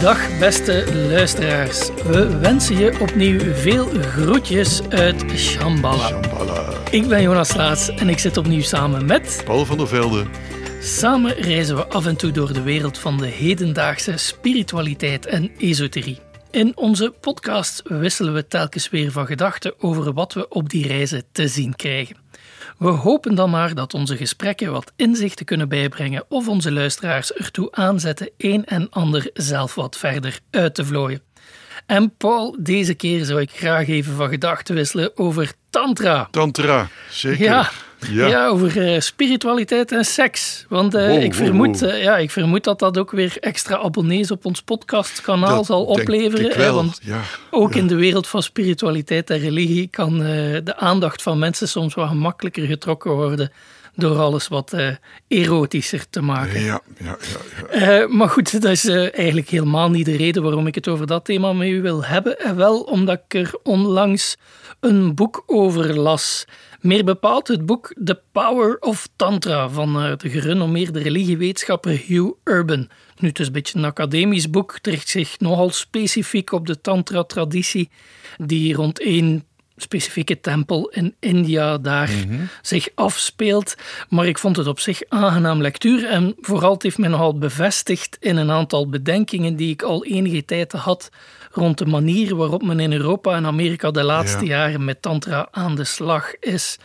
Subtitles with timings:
[0.00, 1.88] Dag beste luisteraars.
[1.88, 6.08] We wensen je opnieuw veel groetjes uit Shambhala.
[6.08, 6.72] Shambhala.
[6.90, 9.42] Ik ben Jonas Laats en ik zit opnieuw samen met...
[9.44, 10.24] Paul van der Velde.
[10.82, 16.18] Samen reizen we af en toe door de wereld van de hedendaagse spiritualiteit en esoterie.
[16.50, 21.24] In onze podcast wisselen we telkens weer van gedachten over wat we op die reizen
[21.32, 22.16] te zien krijgen.
[22.80, 27.72] We hopen dan maar dat onze gesprekken wat inzichten kunnen bijbrengen of onze luisteraars ertoe
[27.72, 31.22] aanzetten een en ander zelf wat verder uit te vlooien.
[31.86, 36.28] En Paul, deze keer zou ik graag even van gedachten wisselen over Tantra.
[36.30, 37.44] Tantra, zeker.
[37.44, 37.70] Ja,
[38.10, 38.46] ja.
[38.46, 40.64] over uh, spiritualiteit en seks.
[40.68, 41.90] Want uh, Wow, ik, vermoed, wow.
[41.90, 45.98] eh, ja, ik vermoed dat dat ook weer extra abonnees op ons podcastkanaal zal denk
[45.98, 46.46] opleveren.
[46.46, 47.20] ik hè, wel, want ja.
[47.50, 51.94] ook in de wereld van spiritualiteit en religie kan eh, de aandacht van mensen soms
[51.94, 53.52] wat gemakkelijker getrokken worden
[54.00, 54.94] door alles wat eh,
[55.28, 56.60] erotischer te maken.
[56.60, 57.16] Ja, ja, ja,
[57.70, 58.00] ja.
[58.00, 61.06] Eh, maar goed, dat is eh, eigenlijk helemaal niet de reden waarom ik het over
[61.06, 62.38] dat thema met u wil hebben.
[62.38, 64.36] En wel omdat ik er onlangs
[64.80, 66.44] een boek over las.
[66.80, 72.88] Meer bepaald het boek The Power of Tantra van de gerenommeerde religiewetenschapper Hugh Urban.
[73.16, 76.80] Nu, het is een beetje een academisch boek, het richt zich nogal specifiek op de
[76.80, 77.90] Tantra-traditie,
[78.36, 79.44] die rond één
[79.82, 82.10] specifieke tempel in India daar
[82.62, 83.74] zich afspeelt.
[84.08, 88.16] Maar ik vond het op zich aangenaam lectuur en vooral het heeft mij nogal bevestigd
[88.20, 91.08] in een aantal bedenkingen die ik al enige tijd had
[91.52, 94.56] rond de manier waarop men in Europa en Amerika de laatste Ja.
[94.56, 96.76] jaren met tantra aan de slag is.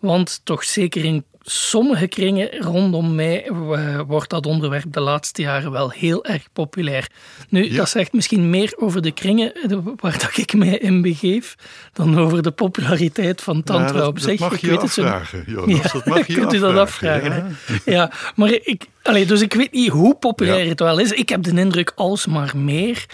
[0.00, 5.70] Want toch zeker in sommige kringen rondom mij eh, wordt dat onderwerp de laatste jaren
[5.70, 7.08] wel heel erg populair.
[7.48, 7.76] Nu, Ja.
[7.76, 11.54] dat zegt misschien meer over de kringen eh, waar dat ik mij in begeef
[11.92, 14.40] dan over de populariteit van tantra dat, op dat zich.
[14.40, 15.92] mag ik je weet het zo afvragen, Jonas.
[15.92, 17.92] Dat mag je kunt u dat afvragen, ja.
[17.92, 20.68] Ja, maar ik, allee, dus ik weet niet hoe populair Ja.
[20.68, 21.10] het wel is.
[21.12, 23.04] Ik heb de indruk alsmaar meer.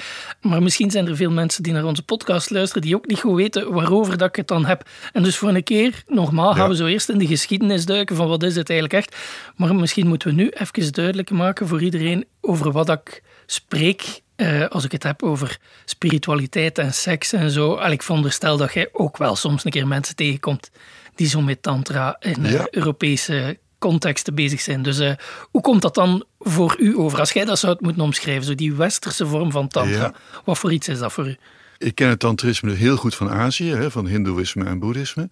[0.40, 3.36] Maar misschien zijn er veel mensen die naar onze podcast luisteren die ook niet goed
[3.36, 4.88] weten waarover dat ik het dan heb.
[5.12, 6.70] En dus voor een keer, nogmaals, gaan Ja.
[6.70, 9.16] we zo eerst in de geschiedenis duiken van wat is het eigenlijk echt.
[9.56, 14.66] Maar misschien moeten we nu even duidelijk maken voor iedereen over wat ik spreek eh,
[14.66, 17.74] als ik het heb over spiritualiteit en seks en zo.
[17.74, 20.70] Al, ik veronderstel dat jij ook wel soms een keer mensen tegenkomt
[21.14, 22.66] die zo met tantra in eh, Ja.
[22.70, 24.82] Europese contexten bezig zijn.
[24.82, 25.12] Dus eh,
[25.50, 27.18] hoe komt dat dan voor u over?
[27.18, 30.02] Als jij dat zou moeten omschrijven, zo die westerse vorm van tantra.
[30.02, 30.14] Ja.
[30.44, 31.36] Wat voor iets is dat voor u?
[31.78, 35.28] Ik ken het tantrisme heel goed van Azië, hè, van hindoeïsme en boeddhisme.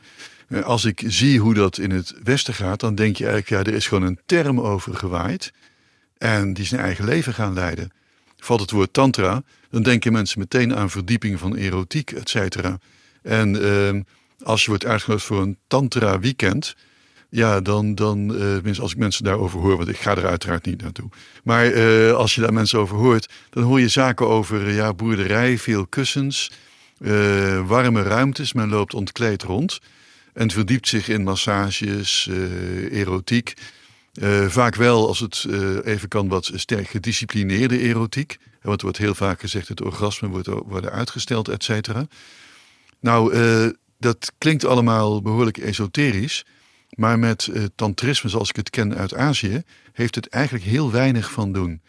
[0.48, 3.70] Eh, Als ik zie hoe dat in het Westen gaat, dan denk je eigenlijk, ja,
[3.72, 5.52] er is gewoon een term over gewaaid.
[6.18, 7.90] En die zijn eigen leven gaan leiden.
[8.36, 12.78] Valt het woord tantra, dan denken mensen meteen aan verdieping van erotiek, et cetera.
[13.22, 14.02] En ehm,
[14.42, 16.76] als je wordt uitgenodigd voor een tantra weekend,
[17.30, 20.82] ja, dan, dan eh, als ik mensen daarover hoor, want ik ga er uiteraard niet
[20.82, 21.08] naartoe.
[21.44, 24.94] Maar eh, als je daar mensen over hoort, dan hoor je zaken over eh, ja,
[24.94, 26.50] boerderij, veel kussens,
[27.00, 28.52] eh, warme ruimtes.
[28.52, 29.78] Men loopt ontkleed rond
[30.38, 33.54] en verdiept zich in massages, eh, erotiek.
[34.12, 38.38] Eh, vaak wel, als het eh, even kan, wat sterk gedisciplineerde erotiek.
[38.62, 42.06] Want er wordt heel vaak gezegd, het orgasme wordt worden uitgesteld, et cetera.
[43.00, 43.34] Nou,
[43.98, 46.44] dat klinkt allemaal behoorlijk esoterisch.
[46.90, 49.62] Maar met tantrisme, zoals ik het ken uit Azië,
[49.92, 51.80] heeft het eigenlijk heel weinig van doen.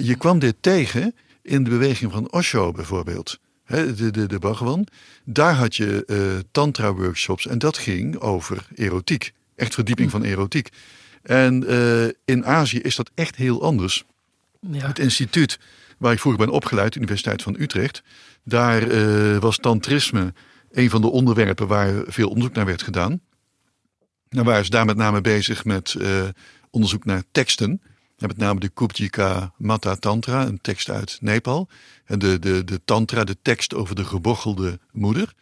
[0.00, 3.38] Je kwam dit tegen in de beweging van Osho bijvoorbeeld.
[3.70, 4.86] De, de, de Bhagavan.
[5.24, 6.16] Daar had je eh,
[6.50, 9.32] tantra-workshops en dat ging over erotiek.
[9.56, 10.68] Echt verdieping van erotiek.
[11.22, 14.04] En eh, in Azië is dat echt heel anders.
[14.70, 14.86] Ja.
[14.86, 15.58] Het instituut
[15.98, 18.02] waar ik vroeger ben opgeleid, de Universiteit van Utrecht,
[18.44, 20.32] daar eh, was tantrisme
[20.72, 23.20] een van de onderwerpen waar veel onderzoek naar werd gedaan.
[24.28, 25.96] Nou waren ze daar met name bezig met
[26.70, 27.82] onderzoek naar teksten.
[28.20, 31.68] Met name de Kupjika Mata Tantra, een tekst uit Nepal.
[32.04, 35.32] En de, de, de Tantra, de tekst over de gebochelde moeder.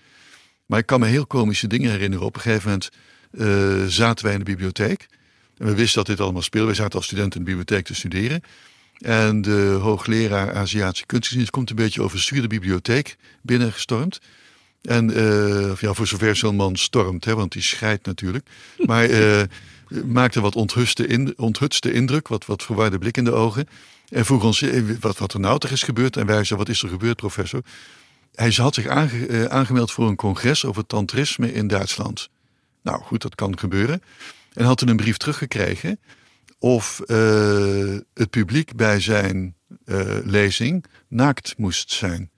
[0.67, 2.27] Maar ik kan me heel komische dingen herinneren.
[2.27, 2.91] Op een gegeven moment
[3.31, 5.07] eh, zaten wij in de bibliotheek.
[5.57, 6.67] En we wisten dat dit allemaal speelde.
[6.67, 8.43] Wij zaten als studenten in de bibliotheek te studeren.
[8.99, 14.21] En de hoogleraar Aziatische kunstgeschiedenis komt een beetje overstuur de bibliotheek binnengestormd.
[14.83, 18.47] En eh, ja, voor zover zo'n man stormt, hè, want die scheidt natuurlijk.
[18.87, 19.43] Maar eh,
[20.07, 23.69] maakte wat onthutste, in, onthutste indruk, wat, wat blik in de ogen.
[24.09, 26.17] En vroeg ons eh, wat, wat er nou toch is gebeurd.
[26.17, 27.63] En wij zeiden, wat is er gebeurd, professor?
[28.35, 32.29] Hij had zich eh, aangemeld voor een congres over tantrisme in Duitsland.
[32.83, 34.03] Nou goed, dat kan gebeuren.
[34.53, 36.01] En had toen een brief teruggekregen
[36.59, 39.57] of eh, het publiek bij zijn
[40.25, 42.31] lezing naakt moest zijn.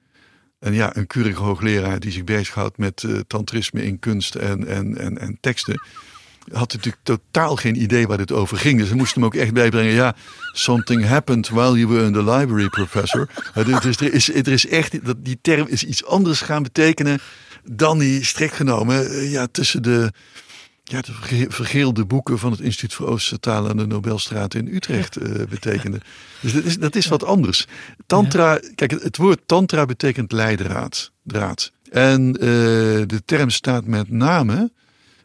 [0.58, 5.18] En ja, een keurige hoogleraar die zich bezighoudt met tantrisme in kunst en, en, en,
[5.18, 5.80] en teksten.
[6.52, 8.78] Had natuurlijk totaal geen idee waar dit over ging.
[8.78, 9.92] Dus ze moesten hem ook echt bijbrengen.
[9.92, 10.14] Ja,
[10.52, 13.28] something happened while you were in the library, professor.
[13.82, 17.18] Dus er is, er is echt, dat die term is iets anders gaan betekenen
[17.64, 20.12] dan die strikt genomen eh, ja, tussen de,
[20.84, 25.20] ja, de vergeelde boeken van het Instituut voor Oosterse Talen aan de Nobelstraat in Utrecht
[25.20, 26.00] uh, betekende.
[26.40, 27.66] Dus dat is, dat is wat anders.
[28.06, 31.12] Tantra, kijk, het woord tantra betekent leidraad.
[31.22, 31.72] Draad.
[31.90, 32.40] En uh,
[33.06, 34.70] de term staat met name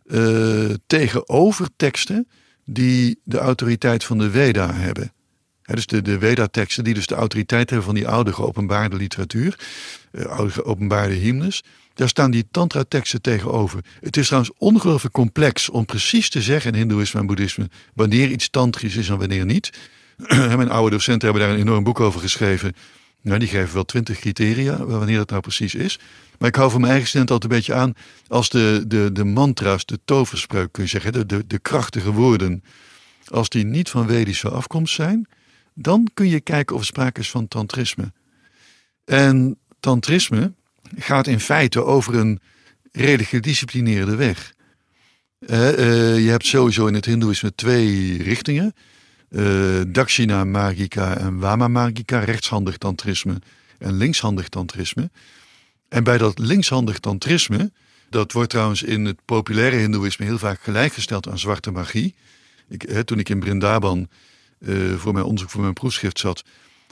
[0.06, 2.28] uh, tegenover teksten
[2.66, 5.14] die de autoriteit van de Veda hebben.
[5.62, 9.60] dus de, de Veda-teksten die dus de autoriteit hebben van die oude geopenbaarde literatuur,
[10.12, 11.64] uh, oude geopenbaarde hymnes.
[11.94, 13.80] Daar staan die tantra-teksten tegenover.
[14.00, 18.50] Het is trouwens ongelooflijk complex om precies te zeggen in hindoeïsme en boeddhisme wanneer iets
[18.50, 19.70] tantrisch is en wanneer niet.
[20.28, 22.74] Mijn oude docenten hebben daar een enorm boek over geschreven.
[23.26, 26.00] Nou, die geven wel twintig criteria wanneer dat nou precies is.
[26.40, 27.94] Maar ik hou voor mijn eigen student altijd een beetje aan
[28.28, 32.64] als de, de, de mantra's, de toverspreuk kun je zeggen, de, de, krachtige woorden.
[33.28, 35.28] Als die niet van Vedische afkomst zijn,
[35.74, 38.14] dan kun je kijken of er sprake is van tantrisme.
[39.06, 40.54] En tantrisme
[40.98, 42.40] gaat in feite over een
[42.92, 44.54] redelijk gedisciplineerde weg.
[45.40, 45.50] Uh,
[46.24, 48.74] je hebt sowieso in het Hindoeïsme twee richtingen.
[49.36, 53.42] Uh, Dakshina Magika en Wama Magika, rechtshandig tantrisme
[53.78, 55.10] en linkshandig tantrisme.
[55.90, 57.72] En bij dat linkshandig tantrisme,
[58.10, 62.16] dat wordt trouwens in het populaire hindoeïsme heel vaak gelijkgesteld aan zwarte magie.
[62.68, 64.08] Ik, hè, toen ik in Brindaban
[64.60, 66.44] uh, voor mijn onderzoek voor mijn proefschrift zat,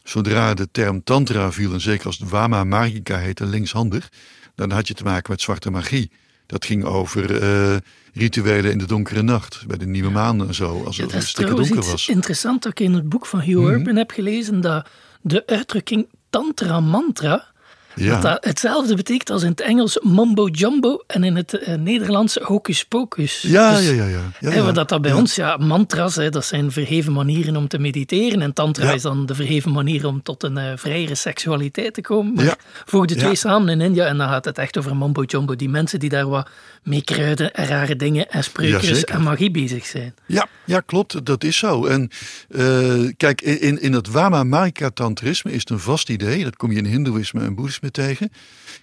[0.03, 4.09] zodra de term tantra viel, en zeker als het Wama Magica heette, linkshandig,
[4.55, 6.11] dan had je te maken met zwarte magie.
[6.53, 7.77] Dat ging over uh,
[8.13, 11.53] rituelen in de donkere nacht, bij de nieuwe maan en zo, als ja, het stikke
[11.53, 12.07] donker was.
[12.09, 14.87] interessant dat ik in het boek van Hugh mm Urban heb gelezen dat
[15.21, 17.52] de uitdrukking tantra mantra
[17.95, 18.19] ja.
[18.19, 22.85] Dat hetzelfde betekent als in het Engels mumbo jumbo en in het uh, Nederlands hocus
[22.85, 23.41] pocus.
[23.41, 24.05] Ja, dus, ja, ja.
[24.07, 24.71] ja, ja, ja.
[24.71, 28.41] dat, dat bij ons, ja, mantras, hè, dat zijn verheven manieren om te mediteren.
[28.41, 32.33] En tantra is dan de verheven manier om tot een uh, vrijere seksualiteit te komen.
[32.33, 32.57] Maar
[33.05, 35.55] de twee samen in India, en dan gaat het echt over mumbo jumbo.
[35.55, 36.49] Die mensen die daar wat
[36.83, 40.13] mee kruiden en rare dingen en spreukjes en magie bezig zijn.
[40.25, 41.25] Ja, ja, klopt.
[41.25, 41.85] Dat is zo.
[41.85, 42.09] En
[42.49, 46.43] uh, kijk, in, in het Wama Marika tantrisme is het een vast idee.
[46.43, 48.31] Dat kom je in hindoeïsme en boeddhisme tegen.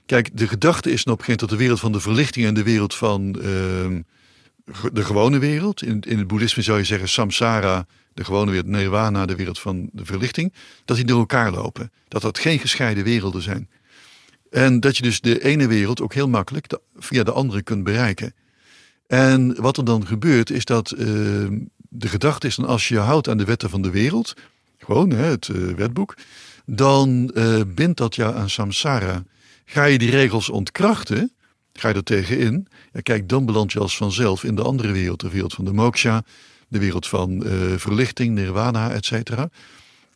[0.07, 2.63] Kijk, de gedachte is nog op een tot de wereld van de verlichting en de
[2.63, 3.45] wereld van uh,
[4.93, 5.83] de gewone wereld.
[5.83, 9.89] In, in het boeddhisme zou je zeggen samsara, de gewone wereld, nirvana, de wereld van
[9.93, 10.53] de verlichting.
[10.85, 11.93] Dat die door elkaar lopen.
[12.09, 13.69] Dat dat geen gescheiden werelden zijn.
[14.51, 18.35] En dat je dus de ene wereld ook heel makkelijk via de andere kunt bereiken.
[19.07, 20.99] En wat er dan gebeurt is dat uh,
[21.89, 24.35] de gedachte is dan als je je houdt aan de wetten van de wereld,
[24.79, 26.17] gewoon hè, het uh, wetboek,
[26.73, 29.23] dan uh, bindt dat jou aan samsara.
[29.65, 31.33] Ga je die regels ontkrachten,
[31.73, 35.21] ga je er tegenin, ja, kijk, dan beland je als vanzelf in de andere wereld,
[35.21, 36.25] de wereld van de moksha,
[36.69, 39.49] de wereld van uh, verlichting, nirvana, et cetera.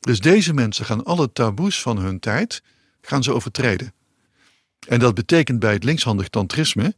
[0.00, 2.62] Dus deze mensen gaan alle taboes van hun tijd,
[3.00, 3.92] gaan ze overtreden.
[4.88, 6.94] En dat betekent bij het linkshandig tantrisme,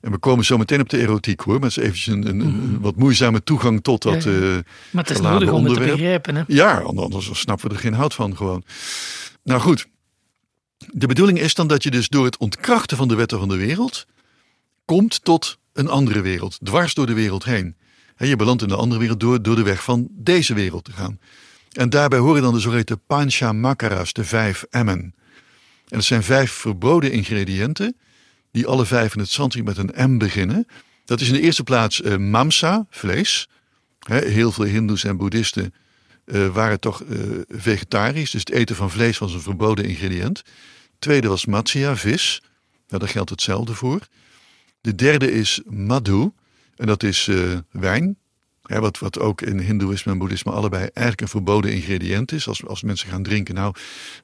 [0.00, 2.40] en we komen zo meteen op de erotiek hoor, maar het is eventjes een, een,
[2.40, 2.80] een mhm.
[2.80, 4.58] wat moeizame toegang tot dat ja, uh,
[4.90, 6.34] Maar het is nodig om het te begrijpen.
[6.34, 6.42] Hè?
[6.46, 8.64] Ja, anders snappen we er geen hout van gewoon.
[9.42, 9.86] Nou goed,
[10.78, 13.56] de bedoeling is dan dat je dus door het ontkrachten van de wetten van de
[13.56, 14.06] wereld
[14.84, 17.76] komt tot een andere wereld, dwars door de wereld heen.
[18.16, 20.92] En je belandt in de andere wereld door, door de weg van deze wereld te
[20.92, 21.18] gaan.
[21.72, 25.14] En daarbij horen dan de zogeheten pancha makaras, de vijf emmen.
[25.88, 27.96] En het zijn vijf verboden ingrediënten,
[28.50, 30.66] die alle vijf in het sanskriet met een M beginnen.
[31.04, 33.48] Dat is in de eerste plaats uh, mamsa, vlees.
[34.08, 35.74] heel veel hindoes en boeddhisten
[36.24, 40.42] uh, waren toch uh, vegetarisch, dus het eten van vlees was een verboden ingrediënt.
[40.98, 42.42] Tweede was matsya, vis.
[42.88, 44.08] Nou, daar geldt hetzelfde voor.
[44.80, 46.30] De derde is madhu,
[46.76, 47.30] en dat is
[47.70, 48.16] wijn.
[48.66, 52.48] Wat, wat ook in Hindoeïsme en Boeddhisme allebei eigenlijk een verboden ingrediënt is.
[52.48, 53.74] Als, als mensen gaan drinken, nou,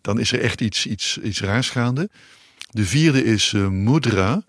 [0.01, 2.11] dan is er echt iets, iets, iets raars gaande.
[2.71, 4.43] De vierde is uh, mudra.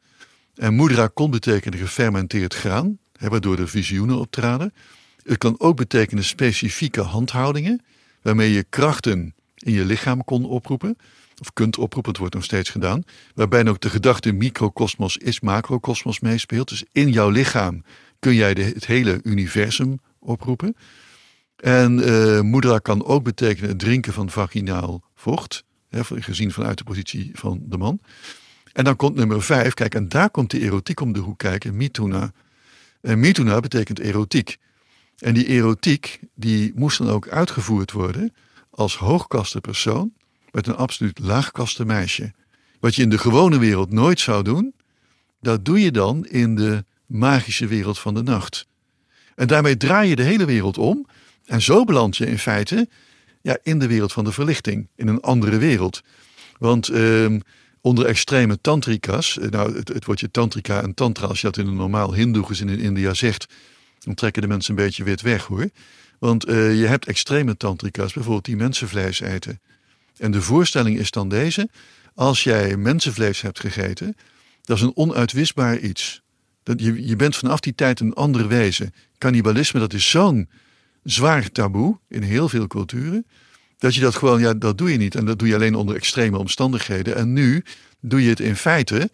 [0.55, 4.73] En mudra kon betekenen gefermenteerd graan, hè, waardoor er visioenen optraden.
[5.23, 7.81] Het kan ook betekenen specifieke handhoudingen,
[8.21, 10.97] waarmee je krachten in je lichaam kon oproepen.
[11.39, 13.03] Of kunt oproepen, het wordt nog steeds gedaan.
[13.35, 16.69] Waarbij ook de gedachte microcosmos is macrocosmos meespeelt.
[16.69, 17.83] Dus in jouw lichaam
[18.23, 20.75] kun jij de, het hele universum oproepen.
[21.55, 25.63] En uh, mudra kan ook betekenen het drinken van vaginaal vocht.
[25.89, 27.99] Hè, gezien vanuit de positie van de man.
[28.73, 29.73] En dan komt nummer vijf.
[29.73, 31.77] Kijk, en daar komt de erotiek om de hoek kijken.
[31.77, 32.31] Mituna.
[33.01, 34.57] En mituna betekent erotiek.
[35.17, 38.33] En die erotiek die moest dan ook uitgevoerd worden
[38.69, 40.13] als hoogkaste persoon
[40.51, 42.33] met een absoluut laagkaste meisje.
[42.79, 44.73] Wat je in de gewone wereld nooit zou doen,
[45.41, 48.67] dat doe je dan in de magische wereld van de nacht.
[49.35, 51.07] En daarmee draai je de hele wereld om.
[51.45, 52.87] En zo beland je in feite
[53.41, 56.01] ja, in de wereld van de verlichting, in een andere wereld.
[56.57, 57.39] Want ehm,
[57.81, 61.67] onder extreme tantrikas, eh, nou het, het woordje tantrika en tantra, als je dat in
[61.67, 63.53] een normaal hindoe gezin in India zegt,
[63.99, 65.69] dan trekken de mensen een beetje wit weg hoor.
[66.19, 69.61] Want uh, je hebt extreme tantrikas, bijvoorbeeld die mensenvlees eten.
[70.17, 71.69] En de voorstelling is dan deze,
[72.15, 74.15] als jij mensenvlees hebt gegeten,
[74.61, 76.21] dat is een onuitwisbaar iets.
[76.63, 78.93] Dat je, je bent vanaf die tijd een ander wezen.
[79.17, 80.49] Cannibalisme, dat is zo'n
[81.03, 83.25] zwaar taboe in heel veel culturen.
[83.77, 85.15] Dat je dat gewoon, ja, dat doe je niet.
[85.15, 87.15] En dat doe je alleen onder extreme omstandigheden.
[87.15, 87.63] En nu
[87.99, 89.09] doe je het in feite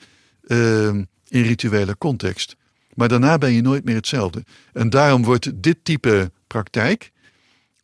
[0.47, 0.87] uh,
[1.27, 2.55] in rituele context.
[2.93, 4.43] Maar daarna ben je nooit meer hetzelfde.
[4.73, 7.11] En daarom wordt dit type praktijk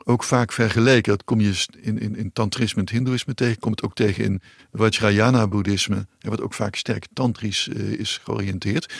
[0.04, 1.12] ook vaak vergeleken.
[1.12, 3.58] Dat kom je in, in, in tantrisme en hindoeïsme tegen.
[3.58, 4.40] Komt ook tegen in
[4.72, 6.06] Vajrayana-boeddhisme.
[6.20, 8.94] Wat ook vaak sterk tantrisch uh, is georiënteerd.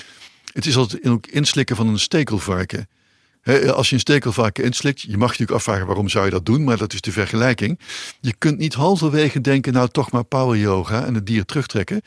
[0.56, 2.88] Het is altijd ook inslikken van een stekelvarken
[3.52, 6.64] als je een stekelvarken inslikt, je mag je natuurlijk afvragen waarom zou je dat doen,
[6.64, 7.78] maar dat is de vergelijking.
[8.20, 12.00] Je kunt niet halverwege denken, nou toch maar power yoga en het dier terugtrekken.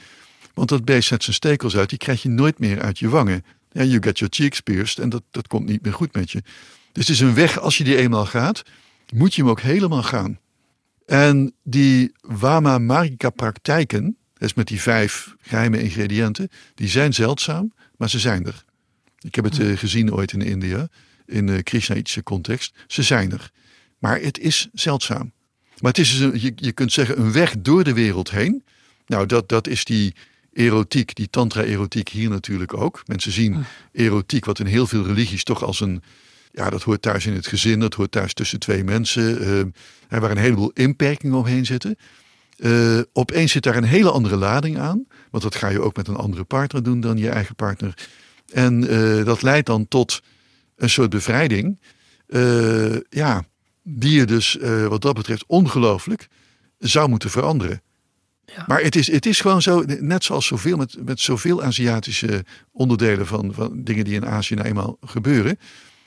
[0.53, 3.45] Want dat beest zet zijn stekels uit, die krijg je nooit meer uit je wangen.
[3.71, 6.41] Ja, you get your cheeks pierced en dat, dat komt niet meer goed met je.
[6.91, 8.61] Dus het is een weg, als je die eenmaal gaat,
[9.13, 10.39] moet je hem ook helemaal gaan.
[11.05, 18.09] En die Wama Marika praktijken, dus met die vijf geheime ingrediënten, die zijn zeldzaam, maar
[18.09, 18.63] ze zijn er.
[19.19, 20.87] Ik heb het uh, gezien ooit in India
[21.25, 22.73] in de Krishnaïtische context.
[22.87, 23.51] Ze zijn er.
[23.97, 25.31] Maar het is zeldzaam.
[25.79, 28.63] Maar het is dus een, je, je kunt zeggen een weg door de wereld heen.
[29.05, 30.15] Nou, dat, dat is die
[30.53, 33.01] erotiek, die tantra-erotiek hier natuurlijk ook.
[33.05, 36.03] Mensen zien erotiek, wat in heel veel religies toch als een...
[36.51, 39.41] Ja, dat hoort thuis in het gezin, dat hoort thuis tussen twee mensen.
[40.09, 41.97] Uh, waar een heleboel inperkingen omheen zitten.
[42.59, 45.07] Uh, opeens zit daar een hele andere lading aan.
[45.31, 47.93] Want dat ga je ook met een andere partner doen dan je eigen partner.
[48.53, 50.21] En uh, dat leidt dan tot
[50.75, 51.79] een soort bevrijding.
[52.27, 53.45] Uh, ja,
[53.83, 56.27] die je dus wat dat betreft ongelooflijk
[56.77, 57.81] zou moeten veranderen.
[58.45, 58.63] Ja.
[58.67, 63.27] Maar het is, het is gewoon zo, net zoals zoveel met, met zoveel Aziatische onderdelen
[63.27, 65.59] van, van dingen die in Azië nou eenmaal gebeuren.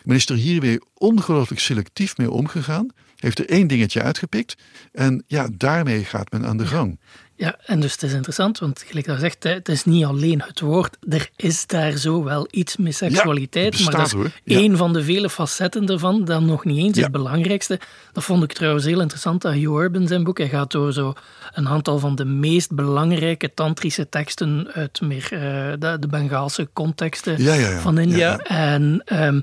[0.04, 2.88] Men is er hier weer ongelooflijk selectief mee omgegaan.
[3.22, 4.56] Heeft er één dingetje uitgepikt.
[4.92, 6.98] En ja, daarmee gaat men aan de gang.
[7.34, 10.60] Ja, en dus het is interessant, want gelijk dat zegt, het is niet alleen het
[10.60, 14.58] woord, er is daar zo wel iets met seksualiteit, ja, maar dat is ja.
[14.58, 17.80] één van de vele facetten ervan, dan nog niet eens het belangrijkste.
[18.12, 20.38] Dat vond ik trouwens heel interessant aan Hugh Urban zijn boek.
[20.38, 21.12] Hij gaat door zo
[21.52, 25.40] een aantal van de meest belangrijke tantrische teksten uit meer uh,
[25.78, 28.38] de, de Bengaalse contexten van India.
[28.38, 29.42] En um,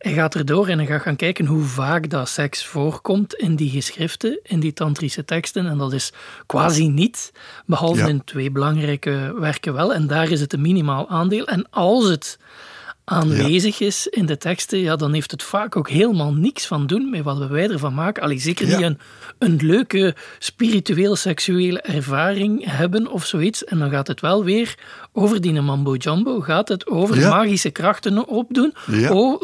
[0.00, 3.70] hij gaat erdoor en hij gaat gaan kijken hoe vaak dat seks voorkomt in die
[3.70, 5.66] geschriften, in die tantrische teksten.
[5.66, 6.12] En dat is
[6.46, 7.32] quasi niet,
[7.66, 9.94] behalve in twee belangrijke werken wel.
[9.94, 11.46] En daar is het een minimaal aandeel.
[11.46, 12.38] En als het
[13.10, 17.10] aanwezig is in de teksten, ja, dan heeft het vaak ook helemaal niks van doen
[17.10, 18.22] met wat wij ervan maken.
[18.22, 18.98] Allee, zeker niet een,
[19.38, 23.64] een leuke spiritueel seksuele ervaring hebben of zoiets.
[23.64, 24.74] En dan gaat het wel weer
[25.12, 28.74] over die mambo jumbo, gaat het over magische krachten opdoen,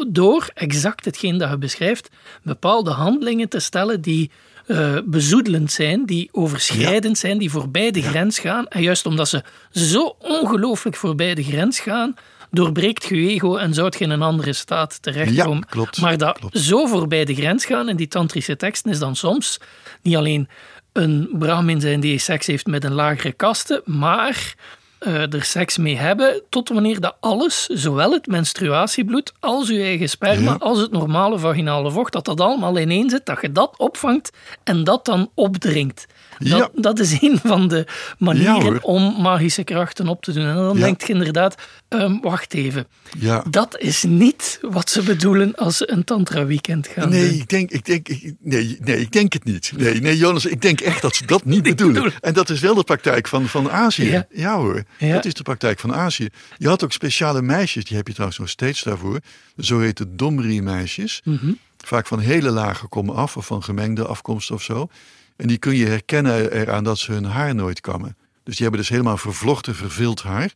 [0.07, 2.09] door exact hetgeen dat je beschrijft,
[2.43, 4.31] bepaalde handelingen te stellen die
[4.67, 8.67] uh, bezoedelend zijn, die overschrijdend zijn, die voorbij de grens gaan.
[8.67, 12.15] En juist omdat ze zo ongelooflijk voorbij de grens gaan,
[12.51, 15.57] doorbreekt je ego en zou je in een andere staat terechtkomen.
[15.57, 19.15] Ja, klopt, maar dat zo voorbij de grens gaan in die tantrische teksten is dan
[19.15, 19.59] soms
[20.01, 20.47] niet alleen
[20.93, 24.55] een brahmin zijn die seks heeft met een lagere kaste, maar
[24.99, 30.09] uh, er seks mee hebben tot wanneer dat alles, zowel het menstruatiebloed als je eigen
[30.09, 34.31] sperma, als het normale vaginale vocht, dat dat allemaal ineen zit, dat je dat opvangt
[34.63, 36.05] en dat dan opdringt.
[36.39, 36.69] Dat, ja.
[36.75, 37.85] dat is een van de
[38.17, 40.45] manieren om magische krachten op te doen.
[40.45, 41.55] En dan denk je inderdaad,
[41.89, 42.87] um, wacht even.
[43.19, 43.43] Ja.
[43.49, 47.39] Dat is niet wat ze bedoelen als ze een tantra-weekend gaan nee, doen.
[47.39, 49.71] Ik denk, ik denk, ik, nee, nee, ik denk het niet.
[49.77, 52.13] Nee, nee, Jonas, ik denk echt dat ze dat niet bedoelen.
[52.21, 54.23] En dat is wel de praktijk van, van Azië.
[54.29, 56.27] Ja, hoor, dat is de praktijk van Azië.
[56.57, 59.19] Je had ook speciale meisjes, die heb je trouwens nog steeds daarvoor.
[59.57, 61.21] Zo heet het Domri-meisjes.
[61.23, 61.57] Mm -hmm.
[61.77, 64.89] Vaak van hele lage komen af, of van gemengde afkomst of zo.
[65.37, 68.15] En die kun je herkennen eraan dat ze hun haar nooit kammen.
[68.43, 70.53] Dus die hebben dus helemaal vervlochten, verveeld haar.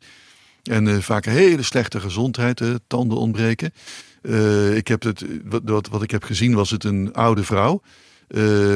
[0.63, 3.73] En uh, vaak hele slechte gezondheid, uh, tanden ontbreken.
[4.21, 7.81] Uh, ik heb het, wat, wat, ik heb gezien was het een oude vrouw.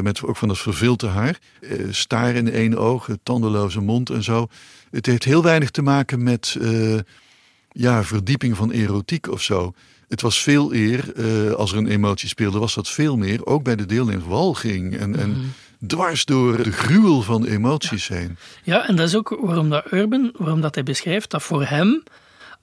[0.01, 1.39] met ook van dat verveelde haar.
[1.89, 4.47] staar in één oog, tandeloze mond en zo.
[4.91, 6.57] Het heeft heel weinig te maken met
[7.71, 9.73] ja, verdieping van erotiek of zo.
[10.07, 11.13] Het was veel eer,
[11.55, 13.45] als er een emotie speelde, was dat veel meer.
[13.45, 15.45] Ook bij de deelnemers walging en, en mhm
[15.87, 18.37] dwars door de gruwel van emoties heen.
[18.63, 22.03] Ja, en dat is ook waarom dat Urban, waarom dat hij beschrijft dat voor hem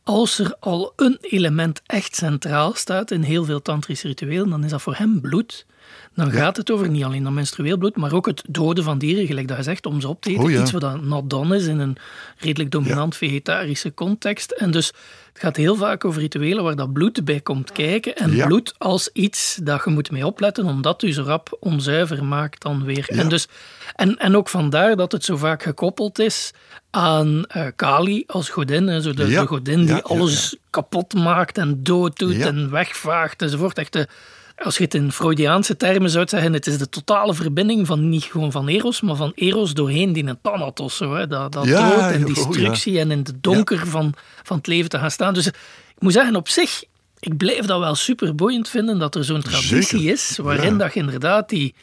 [0.04, 4.70] als er al een element echt centraal staat in heel veel tantrische rituelen, dan is
[4.70, 5.66] dat voor hem bloed.
[6.14, 9.26] Dan gaat het over niet alleen dat menstrueel bloed, maar ook het doden van dieren,
[9.26, 10.42] gelijk dat je zegt, om ze op te eten.
[10.44, 10.60] Oh ja.
[10.60, 11.96] Iets wat dan not done is in een
[12.36, 14.50] redelijk dominant vegetarische context.
[14.50, 14.86] En dus
[15.32, 18.16] het gaat heel vaak over rituelen waar dat bloed bij komt kijken.
[18.16, 18.46] En Ja.
[18.46, 22.84] bloed als iets dat je moet mee opletten, omdat u zo rap onzuiver maakt dan
[22.84, 23.08] weer.
[23.08, 23.48] En, dus,
[23.94, 26.50] en, en ook vandaar dat het zo vaak gekoppeld is
[26.90, 28.86] aan eh, Kali als godin.
[28.86, 33.78] hè, Zo de, godin die alles kapot maakt en dood doet en wegvaagt enzovoort.
[33.78, 34.08] Echt de,
[34.56, 38.24] als je het in Freudiaanse termen zou zeggen, het is de totale verbinding van niet
[38.24, 40.96] gewoon van Eros, maar van Eros doorheen die een Thanatos.
[40.96, 42.34] Zo, hè, dat dat Ja, dood en oh, ja.
[42.34, 45.34] destructie en in het donker van, van het leven te gaan staan.
[45.34, 45.54] Dus ik
[45.98, 46.84] moet zeggen, op zich,
[47.18, 50.12] ik blijf dat wel super boeiend vinden dat er zo'n traditie Zeker.
[50.12, 51.74] is waarin dat je inderdaad die...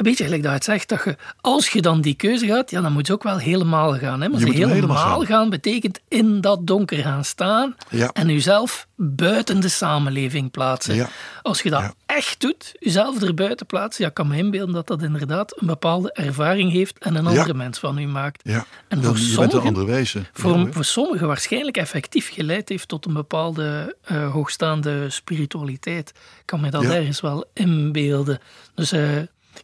[0.00, 2.70] Een beetje gelijk dat je het zegt, dat je, als je dan die keuze gaat,
[2.70, 4.20] ja, dan moet je ook wel helemaal gaan.
[4.20, 4.28] Hè?
[4.28, 5.50] Maar ze helemaal, helemaal gaan.
[5.50, 8.10] betekent in dat donker gaan staan Ja.
[8.12, 10.94] en jezelf buiten de samenleving plaatsen.
[10.94, 11.08] Ja.
[11.42, 11.94] Als je dat Ja.
[12.06, 16.12] echt doet, jezelf er buiten plaatsen, ja, kan me inbeelden dat dat inderdaad een bepaalde
[16.12, 18.40] ervaring heeft en een andere mens van u maakt.
[18.44, 18.64] Ja.
[18.88, 24.30] En Dan, voor sommigen, voor, voor sommigen waarschijnlijk effectief geleid heeft tot een bepaalde eh,
[24.32, 26.08] hoogstaande spiritualiteit.
[26.08, 26.90] Ik kan me dat Ja.
[26.94, 28.38] ergens wel inbeelden.
[28.74, 29.08] Dus eh,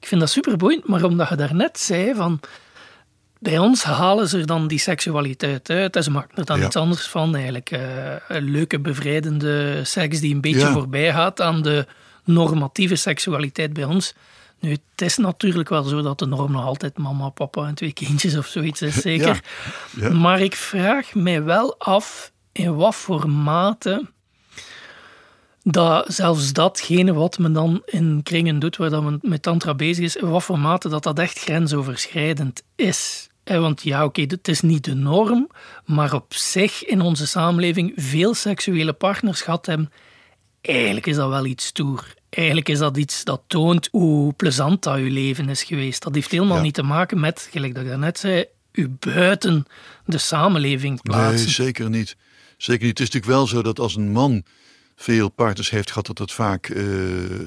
[0.01, 2.41] ik vind dat super boeiend, maar omdat je daarnet zei van.
[3.39, 6.67] Bij ons halen ze er dan die seksualiteit uit en ze maken er dan Ja.
[6.67, 7.35] iets anders van.
[7.35, 7.81] Eigenlijk eh,
[8.29, 10.73] een leuke, bevrijdende seks die een beetje Ja.
[10.73, 11.87] voorbij gaat aan de
[12.25, 14.15] normatieve seksualiteit bij ons.
[14.61, 17.93] Nu, het is natuurlijk wel zo dat de norm nog altijd mama, papa en twee
[17.93, 19.41] kindjes of zoiets is, zeker.
[19.97, 20.13] Ja.
[20.13, 24.07] Maar ik vraag mij wel af in wat voor mate
[25.73, 30.05] dat zelfs datgene wat men dan in kringen doet, waar dat men met tantra bezig
[30.05, 33.29] is, in wat voor mate dat dat echt grensoverschrijdend is.
[33.45, 35.51] Want ja, oké, het is niet de norm,
[35.85, 39.93] maar op zich in onze samenleving veel seksuele partners gehad hebben,
[40.61, 42.15] eigenlijk is dat wel iets stoer.
[42.31, 46.03] Eigenlijk is dat iets dat toont hoe plezant dat je leven is geweest.
[46.03, 46.63] Dat heeft helemaal Ja.
[46.63, 49.67] niet te maken met, gelijk dat ik daarnet zei, u buiten
[50.05, 51.45] de samenleving plaatsen.
[51.45, 52.17] Nee, zeker niet.
[52.57, 52.99] Zeker niet.
[52.99, 54.43] Het is natuurlijk wel zo dat als een man
[54.99, 56.85] veel partners heeft gehad, dat het vaak eh,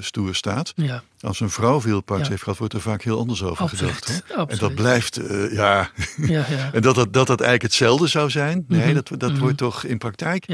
[0.00, 0.72] stoer staat.
[0.76, 2.30] Ja, Als een vrouw veel partners Ja.
[2.30, 4.22] heeft gehad, wordt er vaak heel anders over Absoluut, gedacht.
[4.28, 4.46] Hoor.
[4.46, 5.90] En dat blijft, eh, ja.
[6.16, 6.70] ja, ja.
[6.74, 8.94] en dat dat, dat dat eigenlijk hetzelfde zou zijn, nee, Mhm.
[8.94, 9.40] dat, dat Mhm.
[9.40, 10.46] wordt toch in praktijk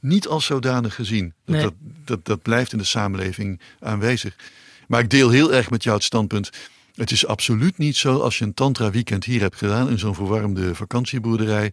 [0.00, 1.32] niet als zodanig gezien.
[1.44, 1.62] Dat, Nee.
[1.64, 4.36] dat, dat, dat blijft in de samenleving aanwezig.
[4.88, 6.50] Maar ik deel heel erg met jou het standpunt.
[6.94, 10.14] Het is absoluut niet zo als je een tantra weekend hier hebt gedaan in zo'n
[10.14, 11.72] verwarmde vakantieboerderij.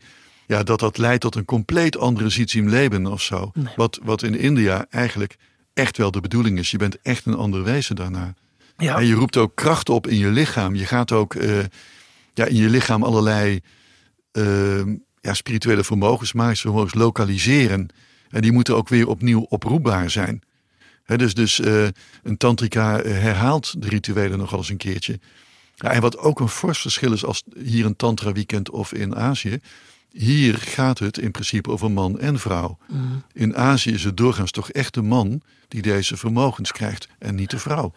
[0.51, 3.51] Ja, dat dat leidt tot een compleet andere leven of zo.
[3.53, 3.73] Nee.
[3.75, 5.37] Wat, wat in India eigenlijk
[5.73, 6.71] echt wel de bedoeling is.
[6.71, 8.33] Je bent echt een ander wezen daarna.
[8.77, 8.97] ja.
[8.97, 10.75] En je roept ook kracht op in je lichaam.
[10.75, 11.59] Je gaat ook eh,
[12.33, 13.59] ja, in je lichaam allerlei
[14.31, 14.85] eh,
[15.21, 17.87] ja, spirituele vermogens, magische vermogens lokaliseren.
[18.29, 20.41] En die moeten ook weer opnieuw oproepbaar zijn.
[21.03, 21.87] Hè, dus dus eh,
[22.23, 25.19] een tantrika eh, herhaalt de rituelen nog wel eens een keertje.
[25.75, 29.15] Ja, en wat ook een fors verschil is als hier een tantra weekend of in
[29.15, 29.59] Azië.
[30.11, 32.77] Hier gaat het in principe over man en vrouw.
[32.87, 33.23] Mm.
[33.33, 37.49] In Azië is het doorgaans toch echt de man die deze vermogens krijgt en niet
[37.49, 37.93] de vrouw.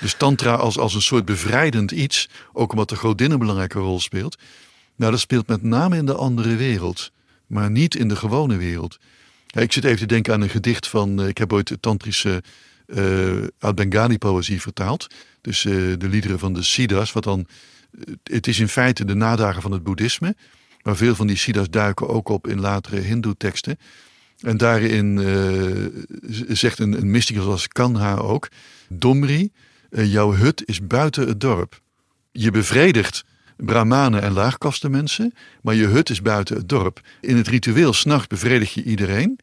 [0.00, 4.00] Dus tantra als, als een soort bevrijdend iets, ook omdat de godin een belangrijke rol
[4.00, 4.38] speelt.
[4.96, 7.12] Nou, dat speelt met name in de andere wereld,
[7.46, 8.98] maar niet in de gewone wereld.
[9.46, 11.80] Ja, ik zit even te denken aan een gedicht van, eh, ik heb ooit de
[11.80, 12.42] tantrische
[12.86, 15.06] eh uit Bengali poëzie vertaald.
[15.40, 17.46] Dus eh, de liederen van de Siddhas, wat dan,
[18.22, 20.36] het is in feite de nadagen van het boeddhisme.
[20.82, 23.78] Maar veel van die Siddhas duiken ook op in latere hindoe teksten.
[24.40, 28.48] En daarin eh, zegt een, een mysticus als Kanha ook:
[28.88, 29.50] Domri,
[29.90, 31.80] eh, jouw hut is buiten het dorp.
[32.32, 33.24] Je bevredigt
[33.56, 37.00] brahmanen en laagkaste mensen, maar je hut is buiten het dorp.
[37.20, 39.38] In het ritueel s'nachts bevredig je iedereen,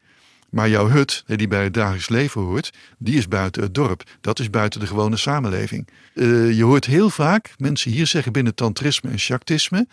[0.50, 4.02] maar jouw hut, die bij het dagelijks leven hoort, die is buiten het dorp.
[4.20, 5.88] Dat is buiten de gewone samenleving.
[6.14, 9.86] Eh, je hoort heel vaak mensen hier zeggen binnen tantrisme en shaktisme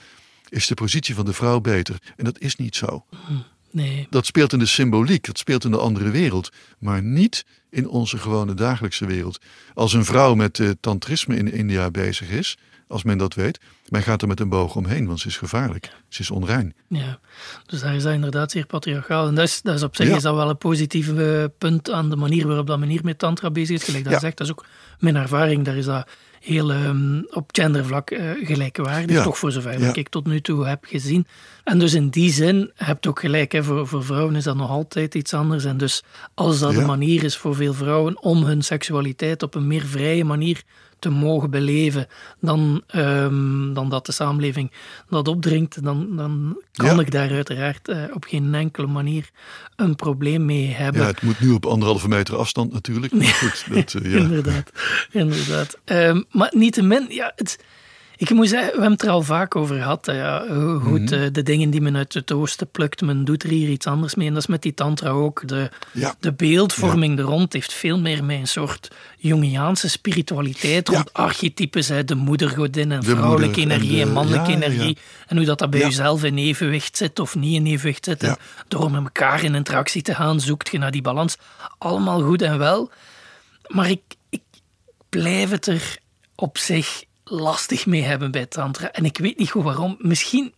[0.56, 1.96] is de positie van de vrouw beter.
[2.16, 3.06] En dat is niet zo.
[3.72, 7.88] Nee, Dat speelt in de symboliek, dat speelt in de andere wereld, maar niet in
[7.90, 9.40] onze gewone dagelijkse wereld.
[9.74, 14.02] Als een vrouw met eh, tantrisme in India bezig is, als men dat weet, men
[14.04, 16.74] gaat er met een boog omheen, want ze is gevaarlijk, ze is onrein.
[16.88, 17.20] ja.
[17.66, 19.28] Dus daar is dat inderdaad zeer patriarchaal.
[19.28, 20.16] En dat is, dat is op zich Ja.
[20.16, 23.20] is dat wel een positief eh, punt aan de manier waarop dat men hier met
[23.20, 23.84] tantra bezig is.
[23.84, 24.20] Gelijk dat Ja.
[24.20, 24.66] zegt, dat is ook
[25.00, 25.66] mijn ervaring.
[25.66, 26.08] Daar is dat
[26.46, 29.94] heel ehm, op gendervlak uh, gelijkwaardig, toch voor zover ja.
[29.94, 31.28] ik tot nu toe heb gezien.
[31.64, 34.56] En dus in die zin heb je ook gelijk, hè, voor, voor vrouwen is dat
[34.56, 35.66] nog altijd iets anders.
[35.66, 36.04] En dus
[36.34, 40.24] als dat een manier is voor veel vrouwen om hun seksualiteit op een meer vrije
[40.24, 40.64] manier
[41.00, 42.08] te mogen beleven
[42.40, 44.72] dan, um, dan dat de samenleving
[45.10, 49.30] dat opdringt, dan, dan kan ik daar uiteraard uh, op geen enkele manier
[49.76, 51.02] een probleem mee hebben.
[51.02, 53.14] Ja, het moet nu op anderhalve meter afstand natuurlijk.
[53.14, 54.20] Maar goed, dat, uh, ja.
[54.26, 54.72] inderdaad.
[55.12, 55.78] inderdaad.
[55.86, 57.60] Um, maar niettemin, ja, het,
[58.18, 60.06] ik moet zeggen, we hebben het er al vaak over gehad.
[60.06, 61.14] Ja, hoe goed mhm.
[61.14, 64.16] eh, de dingen die men uit het oosten plukt, men doet er hier iets anders
[64.16, 64.28] mee.
[64.28, 65.48] En dat is met die tantra ook.
[65.48, 65.70] De,
[66.20, 67.24] de beeldvorming ja.
[67.24, 71.88] er rond heeft veel meer met een soort Jungiaanse spiritualiteit rond archetypes.
[71.88, 74.98] Hè, de moedergodin en vrouwelijke energie en, mannelijke energie.
[75.28, 78.24] En hoe dat, dat bij jezelf in evenwicht zit of niet in evenwicht zit.
[78.24, 81.38] En door met elkaar in interactie te gaan, zoekt je naar die balans.
[81.78, 82.92] Allemaal goed en wel.
[83.68, 84.42] Maar ik, ik
[85.10, 85.98] blijf het er
[86.36, 88.92] op zich lastig mee hebben bij Tantra.
[88.92, 89.96] En ik weet niet goed waarom.
[90.00, 90.54] Misschien,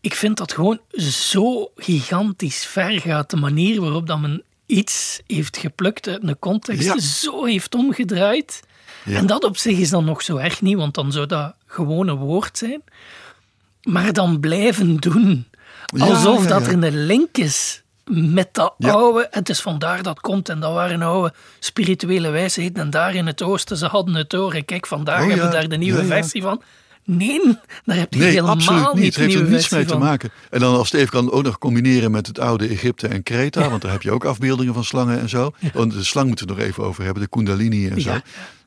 [0.00, 3.30] ik vind dat gewoon zo gigantisch ver gaat.
[3.30, 8.62] De manier waarop dat men iets heeft geplukt uit een context, zo heeft omgedraaid.
[9.04, 12.08] En dat op zich is dan nog zo erg niet, want dan zou dat gewoon
[12.08, 12.82] een woord zijn.
[13.82, 15.46] Maar dan blijven doen.
[15.98, 19.26] Alsof dat er een link is met dat oude.
[19.30, 22.82] Het is vandaar dat komt en dat waren oude spirituele wijsheden.
[22.82, 24.54] En daar in het oosten, ze hadden het door.
[24.54, 26.62] En kijk, vandaag oh, hebben we daar de nieuwe versie van.
[27.06, 29.04] Nee, daar heb je nee, helemaal absoluut niet.
[29.04, 30.30] Het heeft er niets mee te maken.
[30.50, 33.68] En dan als het even kan ook nog combineren met het oude Egypte en Kreta.
[33.70, 35.52] Want daar heb je ook afbeeldingen van slangen en zo.
[35.72, 37.22] Want de slang moeten we nog even over hebben.
[37.22, 38.18] De kundalini en zo.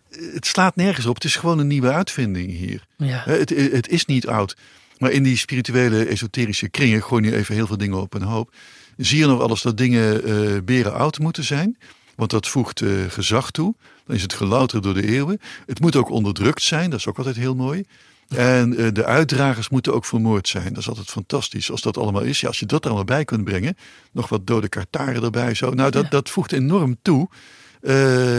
[0.10, 1.16] Het slaat nergens op.
[1.16, 2.84] Het is gewoon een nieuwe uitvinding hier.
[3.04, 4.56] Het, het is niet oud.
[4.98, 8.54] Maar in die spirituele, esoterische kringen gooi je even heel veel dingen op een hoop
[8.98, 11.78] zie je nog alles dat dingen uh, beren oud moeten zijn.
[12.16, 13.76] Want dat voegt uh, gezag toe.
[14.06, 15.40] Dan is het gelouterd door de eeuwen.
[15.66, 17.86] Het moet ook onderdrukt zijn, dat is ook altijd heel mooi.
[18.28, 20.70] En uh, de uitdragers moeten ook vermoord zijn.
[20.70, 22.40] Dat is altijd fantastisch als dat allemaal is.
[22.40, 23.78] Ja, als je dat er allemaal bij kunt brengen.
[24.12, 25.54] Nog wat dode kartaren erbij.
[25.54, 25.70] Zo.
[25.70, 27.30] Nou, dat, dat voegt enorm toe.
[27.82, 27.96] Uh,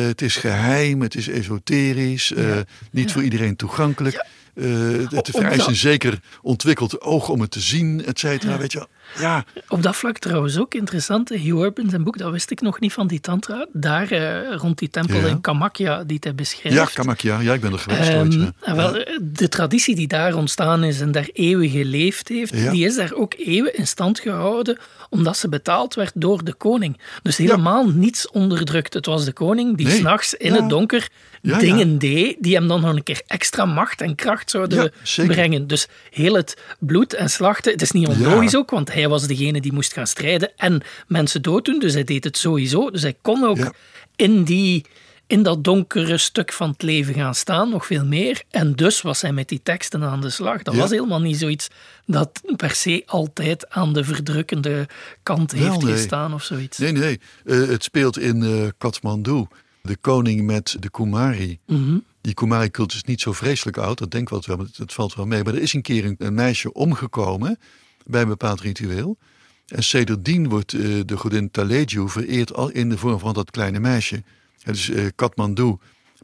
[0.07, 2.64] het is geheim, het is esoterisch, ja.
[2.90, 3.12] niet ja.
[3.12, 4.27] voor iedereen toegankelijk.
[4.59, 8.59] Uh, het vereist een zeker ontwikkeld oog om het te zien, et cetera.
[8.59, 8.87] Weet je
[9.18, 9.44] ja.
[9.68, 11.29] Op dat vlak trouwens ook interessant.
[11.29, 13.66] Hugh Urban, zijn boek, dat wist ik nog niet van die tantra.
[13.73, 16.77] Daar uh, rond die tempel in Kamakya die hij beschrijft.
[16.77, 17.40] Ja, Kamakya.
[17.40, 18.53] Ja, ik ben er geweest um, ooit.
[18.66, 18.75] Ja.
[18.75, 23.12] Wel, de traditie die daar ontstaan is en daar eeuwen geleefd heeft, die is daar
[23.12, 24.79] ook eeuwen in stand gehouden
[25.11, 27.01] omdat ze betaald werd door de koning.
[27.23, 28.94] Dus helemaal niets onderdrukt.
[28.94, 29.97] Het was de koning die nee.
[29.97, 31.09] s'nachts in het donker
[31.40, 34.92] dingen deed, die hem dan nog een keer extra macht en kracht zouden
[35.27, 35.66] brengen.
[35.66, 39.61] Dus heel het bloed en slachten, het is niet onlogisch ook, want hij was degene
[39.61, 42.90] die moest gaan strijden en mensen dooddoen, dus hij deed het sowieso.
[42.90, 43.74] Dus hij kon ook
[44.16, 44.85] in, die,
[45.27, 48.42] in dat donkere stuk van het leven gaan staan, nog veel meer.
[48.51, 50.62] En dus was hij met die teksten aan de slag.
[50.62, 51.68] Dat was helemaal niet zoiets
[52.07, 54.88] dat per se altijd aan de verdrukkende
[55.22, 55.92] kant heeft nee.
[55.92, 56.79] gestaan of zoiets.
[56.79, 57.20] Nee, nee.
[57.44, 59.46] Uh, het speelt in uh, Kathmandu.
[59.88, 61.59] De koning met de Kumari.
[61.66, 62.05] Mm -hmm.
[62.20, 65.44] Die Kumari-cult is niet zo vreselijk oud, dat denk ik wel, het valt wel mee.
[65.44, 67.59] Maar er is een keer een, een meisje omgekomen
[68.07, 69.18] bij een bepaald ritueel.
[69.66, 73.81] En sedertdien wordt uh, de godin Taleju vereerd al in de vorm van dat kleine
[73.81, 74.22] meisje.
[74.62, 75.77] Het is uh, Kathmandu,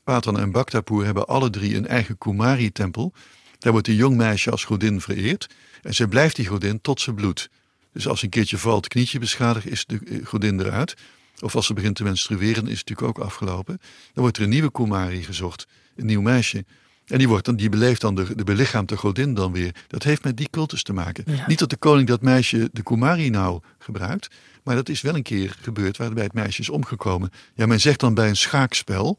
[0.02, 3.12] Patan en Bhaktapur hebben alle drie een eigen Kumari-tempel.
[3.58, 5.48] Daar wordt een jong meisje als godin vereerd.
[5.82, 7.48] En zij blijft die godin tot ze bloedt.
[7.92, 10.94] Dus als een keertje valt, knietje beschadigd, is de eh, godin eruit.
[11.40, 13.80] Of als ze begint te menstrueren, is het natuurlijk ook afgelopen.
[14.12, 15.66] Dan wordt er een nieuwe Kumari gezocht,
[15.96, 16.64] een nieuw meisje.
[17.06, 19.74] En die, wordt dan, die beleeft dan de, de belichaamde godin dan weer.
[19.86, 21.24] Dat heeft met die cultus te maken.
[21.46, 24.28] Niet dat de koning dat meisje de Kumari nou gebruikt.
[24.62, 27.30] Maar dat is wel een keer gebeurd waarbij het meisje is omgekomen.
[27.54, 29.18] Ja, men zegt dan bij een schaakspel.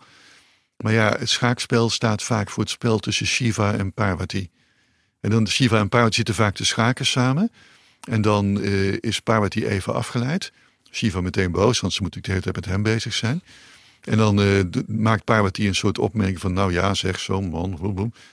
[0.78, 4.49] Maar ja, het schaakspel staat vaak voor het spel tussen Shiva en Parvati.
[5.19, 7.51] En dan Shiva en Parvati zitten vaak te schaken samen.
[8.10, 10.51] En dan uh, is Parvati even afgeleid.
[10.95, 13.41] Shiva meteen boos, want ze moet natuurlijk de hele tijd met hem bezig zijn.
[14.01, 17.77] En dan uh, maakt Parvati een soort opmerking van, nou ja, zeg zo man.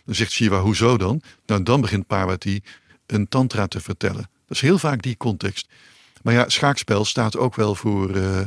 [0.05, 1.23] Dan zegt Shiva, hoezo dan?
[1.47, 2.63] Nou, dan begint Parvati
[3.07, 4.31] een tantra te vertellen.
[4.47, 5.69] Dat is heel vaak die context.
[6.23, 8.41] Maar ja, schaakspel staat ook wel voor, uh,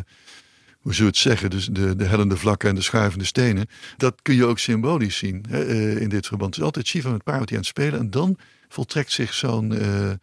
[0.80, 3.68] hoe zou het zeggen, dus de, de hellende vlakken en de schuivende stenen.
[3.98, 6.50] Dat kun je ook symbolisch zien hè, uh, in dit verband.
[6.50, 8.38] Het is altijd Shiva met Parvati aan het spelen en dan
[8.70, 9.80] voltrekt zich zo'n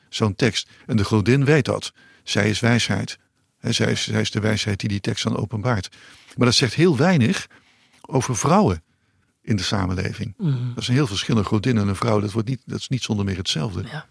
[0.08, 0.68] zo'n tekst.
[0.86, 1.92] En de godin weet dat.
[2.22, 3.18] Zij is wijsheid.
[3.62, 5.88] Zij, is, zij is de wijsheid die die tekst dan openbaart.
[6.36, 7.46] Maar dat zegt heel weinig
[8.00, 8.82] over vrouwen
[9.42, 10.34] in de samenleving.
[10.38, 10.72] Mm.
[10.74, 12.20] Dat is een heel verschillende godin en een vrouw.
[12.20, 13.82] Dat, wordt niet, dat is niet zonder meer hetzelfde.
[13.90, 14.06] Ja.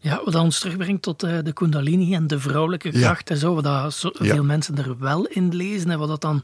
[0.00, 3.34] Ja, wat ons terugbrengt tot uh, de kundalini en de vrouwelijke kracht ja.
[3.34, 3.54] en zo.
[3.54, 4.42] Wat dat veel ja.
[4.42, 6.40] mensen er wel in lezen en wat dat dan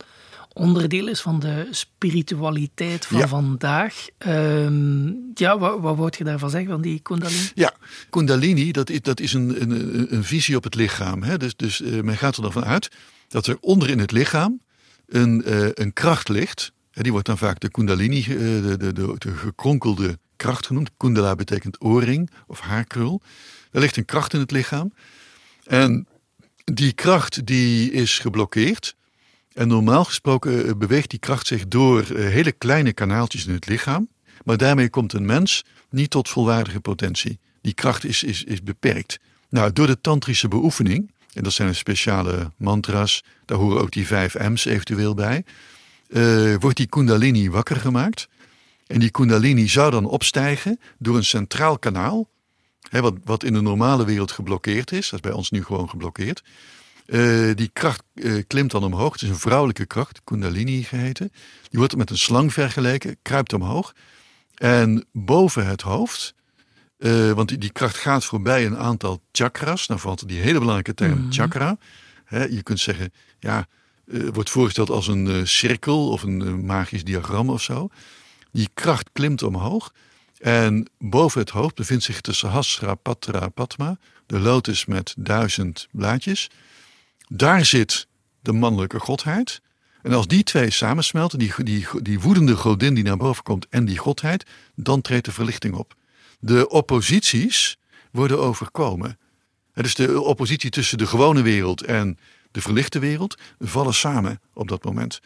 [0.55, 4.07] onderdeel is van de spiritualiteit van vandaag.
[4.19, 7.51] Ehm, ja, wat, wat wou je daarvan zeggen, van die Kundalini?
[7.55, 7.75] Ja,
[8.11, 11.23] Kundalini, dat is, dat is een, een, een visie op het lichaam.
[11.23, 11.37] Hè?
[11.37, 12.91] Dus, dus uh, men gaat er dan van uit
[13.29, 14.61] dat er onder in het lichaam
[15.07, 16.73] een, uh, een kracht ligt.
[16.93, 20.91] Die wordt dan vaak de Kundalini, uh, de, de, de, de gekronkelde kracht genoemd.
[20.97, 23.23] Kundala betekent oorring of haarkrul.
[23.71, 24.93] Er ligt een kracht in het lichaam.
[25.65, 26.07] En
[26.65, 28.97] die kracht die is geblokkeerd.
[29.55, 33.67] En normaal gesproken eh, beweegt die kracht zich door eh, hele kleine kanaaltjes in het
[33.67, 34.09] lichaam.
[34.45, 37.39] Maar daarmee komt een mens niet tot volwaardige potentie.
[37.61, 39.19] Die kracht is, is, is beperkt.
[39.49, 44.39] Nou, door de tantrische beoefening, en dat zijn speciale mantra's, daar horen ook die vijf
[44.39, 45.45] M's eventueel bij,
[46.09, 48.29] uh, wordt die kundalini wakker gemaakt.
[48.87, 52.29] En die kundalini zou dan opstijgen door een centraal kanaal,
[52.91, 55.89] hè, wat, wat in de normale wereld geblokkeerd is, dat is bij ons nu gewoon
[55.89, 56.43] geblokkeerd.
[57.07, 59.13] Uh, die kracht uh, klimt dan omhoog.
[59.13, 61.33] Het is een vrouwelijke kracht, Kundalini geheten.
[61.69, 63.95] Die wordt met een slang vergeleken, kruipt omhoog.
[64.55, 66.35] En boven het hoofd,
[66.99, 69.87] uh, want die, die, kracht gaat voorbij een aantal chakras.
[69.87, 71.33] Dan valt die hele belangrijke term mm -hmm.
[71.33, 71.79] chakra.
[72.25, 73.67] Hè, je kunt zeggen, ja,
[74.33, 77.89] wordt voorgesteld als een cirkel of een magisch diagram of zo.
[78.53, 79.93] Die kracht klimt omhoog.
[80.39, 86.51] En boven het hoofd bevindt zich de Sahasra Patra Padma, de lotus met duizend blaadjes.
[87.37, 88.07] Daar zit
[88.41, 89.61] de mannelijke godheid.
[90.03, 93.85] En als die twee samensmelten, die, die, die woedende godin die naar boven komt en
[93.85, 95.95] die godheid, dan treedt de verlichting op.
[96.39, 97.77] De opposities
[98.11, 99.19] worden overkomen.
[99.73, 102.19] Dus de oppositie tussen de gewone wereld en
[102.51, 105.21] de verlichte wereld vallen samen op dat moment.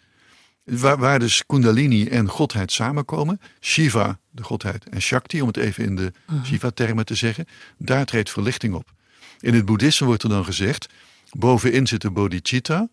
[0.64, 5.84] Waar, waar dus Kundalini en godheid samenkomen, Shiva, de godheid, en Shakti, om het even
[5.84, 6.12] in de
[6.44, 7.46] Shiva-termen te zeggen,
[7.78, 8.92] daar treedt verlichting op.
[9.40, 10.88] In het boeddhisme wordt er dan gezegd,
[11.30, 12.88] bovenin zit de bodhicitta,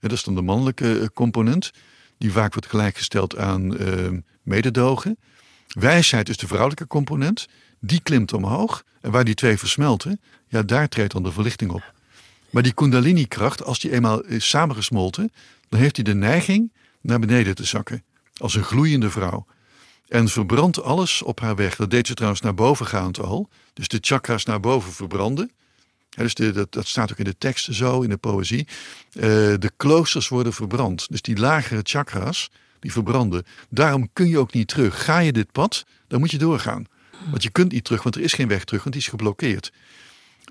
[0.00, 1.72] dat is dan de mannelijke component,
[2.18, 5.18] die vaak wordt gelijkgesteld aan uh, mededogen.
[5.68, 7.48] Wijsheid is de vrouwelijke component,
[7.80, 8.84] die klimt omhoog.
[9.00, 11.92] En waar die twee versmelten, ja, daar treedt dan de verlichting op.
[12.50, 15.32] Maar die kundalini-kracht, als die eenmaal is samengesmolten,
[15.68, 18.04] dan heeft hij de neiging naar beneden te zakken.
[18.36, 19.46] Als een gloeiende vrouw.
[20.08, 21.76] En verbrandt alles op haar weg.
[21.76, 23.48] Dat deed ze trouwens naar bovengaand al.
[23.72, 25.50] Dus de chakras naar boven verbranden.
[26.16, 28.66] Dus dat, dat, staat ook in de teksten zo, in de poëzie.
[29.12, 29.22] Uh,
[29.58, 31.06] de kloosters worden verbrand.
[31.10, 32.50] Dus die lagere chakras,
[32.80, 33.44] die verbranden.
[33.68, 35.04] Daarom kun je ook niet terug.
[35.04, 36.86] Ga je dit pad, dan moet je doorgaan.
[37.30, 39.72] Want je kunt niet terug, want er is geen weg terug, want die is geblokkeerd.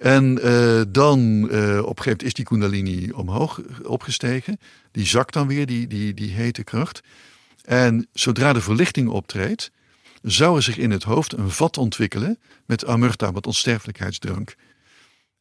[0.02, 4.60] En uh, dan uh, op een gegeven moment is die kundalini omhoog opgestegen.
[4.91, 7.02] Die zakt dan weer, die, die, die hete kracht.
[7.63, 9.71] En zodra de verlichting optreedt,
[10.21, 14.56] zou er zich in het hoofd een vat ontwikkelen met amurta, met onsterfelijkheidsdrank.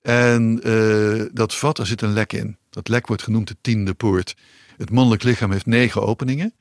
[0.03, 2.57] En uh, dat vat, daar zit een lek in.
[2.71, 4.37] Dat lek wordt genoemd de tiende poort.
[4.77, 6.53] Het mannelijk lichaam heeft negen openingen.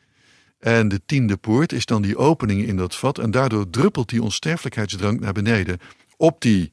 [0.59, 3.19] En de tiende poort is dan die opening in dat vat.
[3.19, 5.79] En daardoor druppelt die onsterfelijkheidsdrank naar beneden.
[6.17, 6.71] Op die,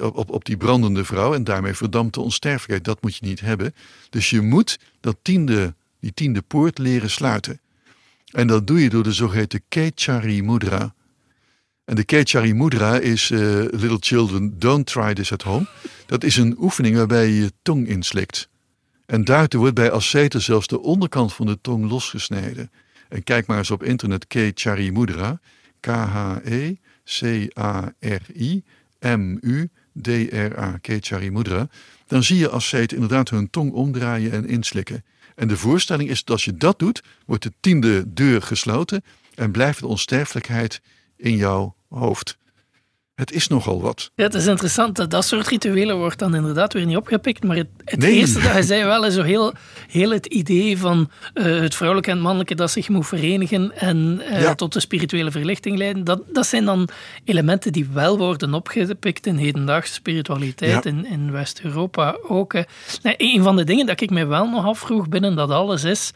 [0.00, 1.34] op, op die brandende vrouw.
[1.34, 2.84] En daarmee verdampt de onsterfelijkheid.
[2.84, 3.74] Dat moet je niet hebben.
[4.10, 7.60] Dus je moet dat tiende, die tiende poort leren sluiten.
[8.32, 10.94] En dat doe je door de zogeheten Kechari Mudra.
[11.86, 13.38] En de Kechari Mudra is uh,
[13.70, 15.66] Little Children, Don't Try This at Home.
[16.06, 18.48] Dat is een oefening waarbij je je tong inslikt.
[19.04, 22.70] En daartoe wordt bij asceten zelfs de onderkant van de tong losgesneden.
[23.08, 25.40] En kijk maar eens op internet Kechari Mudra.
[25.80, 26.78] K-H-E-C-A-R-I-M-U-D-R-A.
[30.80, 31.68] Kechari Mudra.
[32.06, 35.04] Dan zie je asceten inderdaad hun tong omdraaien en inslikken.
[35.34, 39.50] En de voorstelling is dat als je dat doet, wordt de tiende deur gesloten en
[39.50, 40.80] blijft de onsterfelijkheid
[41.16, 42.36] in jouw hoofd.
[43.16, 44.10] Het is nogal wat.
[44.14, 44.96] Ja, het is interessant.
[44.96, 47.44] Dat, dat soort rituelen wordt dan inderdaad weer niet opgepikt.
[47.44, 48.12] Maar het, het nee.
[48.14, 49.52] eerste dat hij zei wel is zo heel,
[49.88, 54.22] heel het idee van uh, het vrouwelijke en het mannelijke dat zich moet verenigen en
[54.30, 54.54] uh, ja.
[54.54, 56.04] tot de spirituele verlichting leiden.
[56.04, 56.88] Dat, dat zijn dan
[57.24, 60.90] elementen die wel worden opgepikt in hedendaagse spiritualiteit ja.
[60.90, 62.54] in, in West-Europa ook.
[62.54, 62.62] Uh.
[63.02, 66.12] Nou, een van de dingen dat ik mij wel nog afvroeg binnen dat alles is.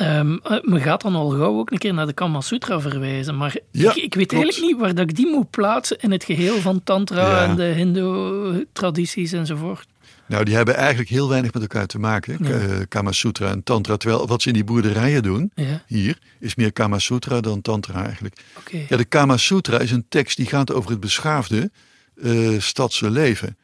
[0.00, 3.56] Um, men gaat dan al gauw ook een keer naar de Kama Sutra verwijzen, maar
[3.70, 4.44] ja, ik, ik, weet klopt.
[4.44, 7.44] eigenlijk niet waar dat ik die moet plaatsen in het geheel van Tantra ja.
[7.44, 9.86] en de Hindoe-tradities enzovoort.
[10.26, 12.84] Nou, die hebben eigenlijk heel weinig met elkaar te maken, ja.
[12.88, 13.96] Kama Sutra en Tantra.
[13.96, 15.82] Terwijl wat ze in die boerderijen doen, ja.
[15.86, 18.40] hier, is meer Kama Sutra dan Tantra eigenlijk.
[18.58, 18.86] Okay.
[18.88, 21.70] Ja, de Kama Sutra is een tekst die gaat over het beschaafde
[22.14, 23.56] uh, stadse leven.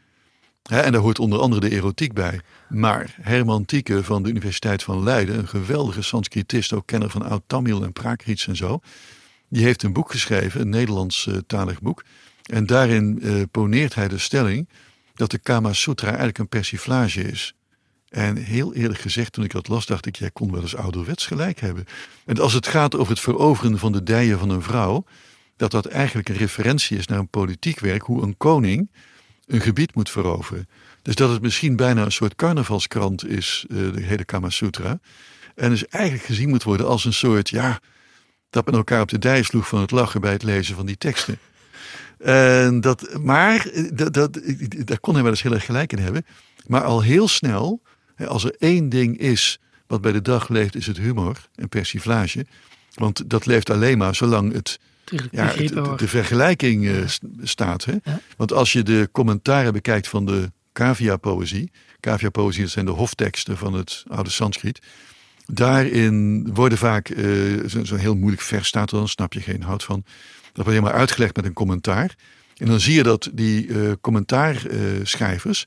[0.66, 2.40] En daar hoort onder andere de erotiek bij.
[2.68, 7.82] Maar Herman Tieke van de Universiteit van Leiden, een geweldige Sanskritist, ook kenner van Oud-Tamil
[7.82, 8.80] en Prakrits en zo,
[9.48, 12.04] die heeft een boek geschreven, een Nederlands uh, talig boek.
[12.42, 14.68] En daarin uh, poneert hij de stelling
[15.14, 17.54] dat de Kama Sutra eigenlijk een persiflage is.
[18.08, 21.26] En heel eerlijk gezegd, toen ik dat las, dacht ik, jij kon wel eens ouderwets
[21.26, 21.84] gelijk hebben.
[22.24, 25.04] En als het gaat over het veroveren van de dijen van een vrouw,
[25.56, 28.90] dat dat eigenlijk een referentie is naar een politiek werk, hoe een koning
[29.46, 30.68] een gebied moet veroveren.
[31.02, 34.98] Dus dat het misschien bijna een soort carnavalskrant is, eh, de hele Kama Sutra.
[35.54, 37.80] En dus eigenlijk gezien moet worden als een soort, ja,
[38.50, 40.98] dat men elkaar op de dij sloeg van het lachen bij het lezen van die
[40.98, 41.38] teksten.
[42.18, 44.40] En dat, maar eh, dat, dat,
[44.84, 46.26] daar kon hij wel eens heel erg gelijk in hebben.
[46.66, 47.82] Maar al heel snel,
[48.26, 52.46] als er één ding is wat bij de dag leeft, is het humor en persiflage.
[52.94, 54.78] Want dat leeft alleen maar zolang het,
[55.30, 57.08] ja, de, de, vergelijking uh,
[57.42, 57.84] staat.
[57.84, 57.94] Hè?
[58.36, 61.70] Want als je de commentaren bekijkt van de cavia-poëzie.
[62.00, 64.78] Cavia-poëzie, dat zijn de hofteksten van het oude Sanskriet.
[65.46, 69.62] Daarin worden vaak, uh, zo'n zo heel moeilijk vers staat er dan, snap je geen
[69.62, 70.02] hout van.
[70.52, 72.14] Dat wordt helemaal uitgelegd met een commentaar.
[72.56, 75.64] En dan zie je dat die uh, commentaarschrijvers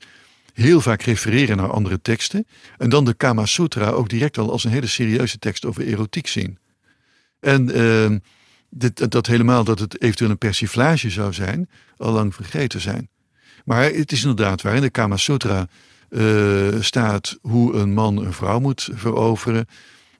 [0.52, 2.46] heel vaak refereren naar andere teksten.
[2.78, 6.26] En dan de Kama Sutra ook direct al als een hele serieuze tekst over erotiek
[6.26, 6.58] zien.
[7.40, 8.16] En uh,
[9.08, 13.08] dat helemaal dat het eventueel een persiflage zou zijn, al lang vergeten zijn.
[13.64, 15.68] Maar het is inderdaad waar in de Kama Sutra
[16.10, 19.66] uh, staat hoe een man een vrouw moet veroveren.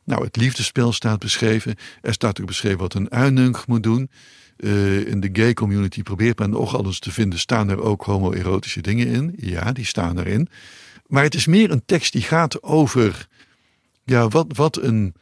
[0.04, 1.74] Nou, het liefdespel staat beschreven.
[2.00, 4.10] Er staat ook beschreven wat een uinunk moet doen.
[4.56, 7.38] Uh, in de gay community probeert men nog alles te vinden.
[7.38, 9.34] Staan er ook homoerotische dingen in?
[9.36, 10.48] Ja, die staan erin.
[11.06, 13.28] Maar het is meer een tekst die gaat over
[14.04, 15.14] ja, wat, wat een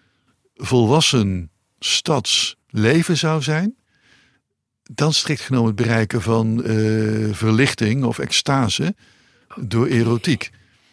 [0.54, 1.50] volwassen
[2.68, 3.76] stadsleven zou zijn.
[4.82, 8.94] Dan strikt genomen het bereiken van uh, verlichting of extase
[9.56, 10.50] door erotiek.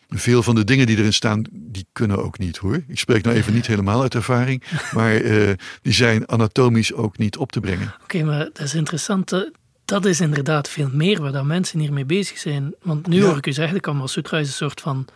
[0.10, 2.84] Veel van de dingen die erin staan, die kunnen ook niet hoor.
[2.88, 4.64] Ik spreek nou even niet helemaal uit ervaring,
[4.96, 7.96] maar uh, die zijn anatomisch ook niet op te brengen.
[8.04, 9.52] Oké, maar dat is interessant.
[9.86, 12.76] Dat is inderdaad veel meer waar dat mensen hiermee bezig zijn.
[12.82, 13.26] Want nu ja.
[13.26, 15.08] hoor ik u zeggen, de Kama Sutra is een soort van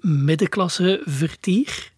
[0.00, 1.92] middenklasse vertier.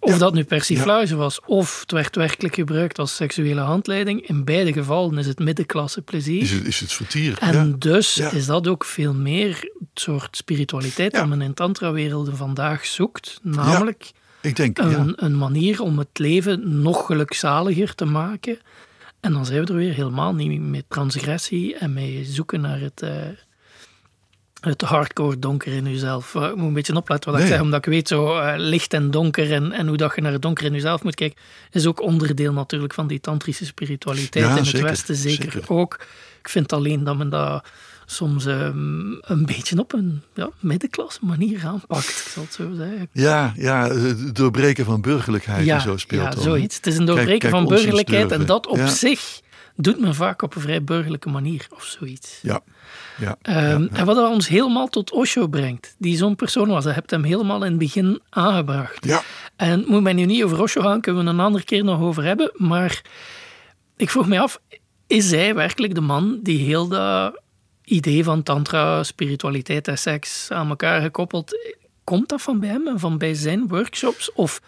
[0.00, 4.28] Of dat nu persiflage was, of het werd werkelijk gebruikt als seksuele handleiding.
[4.28, 6.42] In beide gevallen is het middenklasse plezier.
[6.42, 7.38] Is het, is het vertier.
[7.38, 12.86] En dus is dat ook veel meer het soort spiritualiteit dat men in tantra-werelden vandaag
[12.86, 13.38] zoekt.
[13.42, 18.58] Namelijk ik denk, een, een manier om het leven nog gelukzaliger te maken.
[19.20, 23.02] En dan zijn we er weer helemaal niet met transgressie en mee zoeken naar het...
[23.04, 23.10] Uh,
[24.70, 26.34] het hardcore donker in jezelf.
[26.34, 29.10] Ik moet een beetje opletten wat ik zeg, omdat ik weet zo uh, licht en
[29.10, 31.38] donker en, en hoe dat je naar het donker in jezelf moet kijken,
[31.70, 35.94] is ook onderdeel natuurlijk van die tantrische spiritualiteit in het zeker, Westen zeker, zeker, ook.
[36.38, 37.64] Ik vind alleen dat men dat
[38.06, 43.08] soms um, een beetje op een ja, middenklasse manier aanpakt, ik zal het zo zeggen.
[43.12, 46.76] Ja, ja het doorbreken van burgerlijkheid ja, en zo speelt ja, zoiets.
[46.76, 49.40] Het is een doorbreken kijk, kijk, van burgerlijkheid en dat op zich
[49.76, 52.38] doet men vaak op een vrij burgerlijke manier of zoiets.
[52.42, 52.60] Ja.
[53.18, 53.36] Ja,
[53.72, 53.88] um, ja.
[53.92, 57.64] En wat ons helemaal tot Osho brengt, die zo'n persoon was, je hebt hem helemaal
[57.64, 59.04] in het begin aangebracht.
[59.04, 59.22] Ja.
[59.56, 62.24] En moet mij nu niet over Osho gaan, kunnen we een andere keer nog over
[62.24, 63.02] hebben, maar
[63.96, 64.60] ik vroeg me af,
[65.06, 67.40] is hij werkelijk de man die heel dat
[67.84, 72.98] idee van tantra, spiritualiteit en seks aan elkaar gekoppeld, komt dat van bij hem en
[72.98, 74.32] van bij zijn workshops?
[74.32, 74.60] Of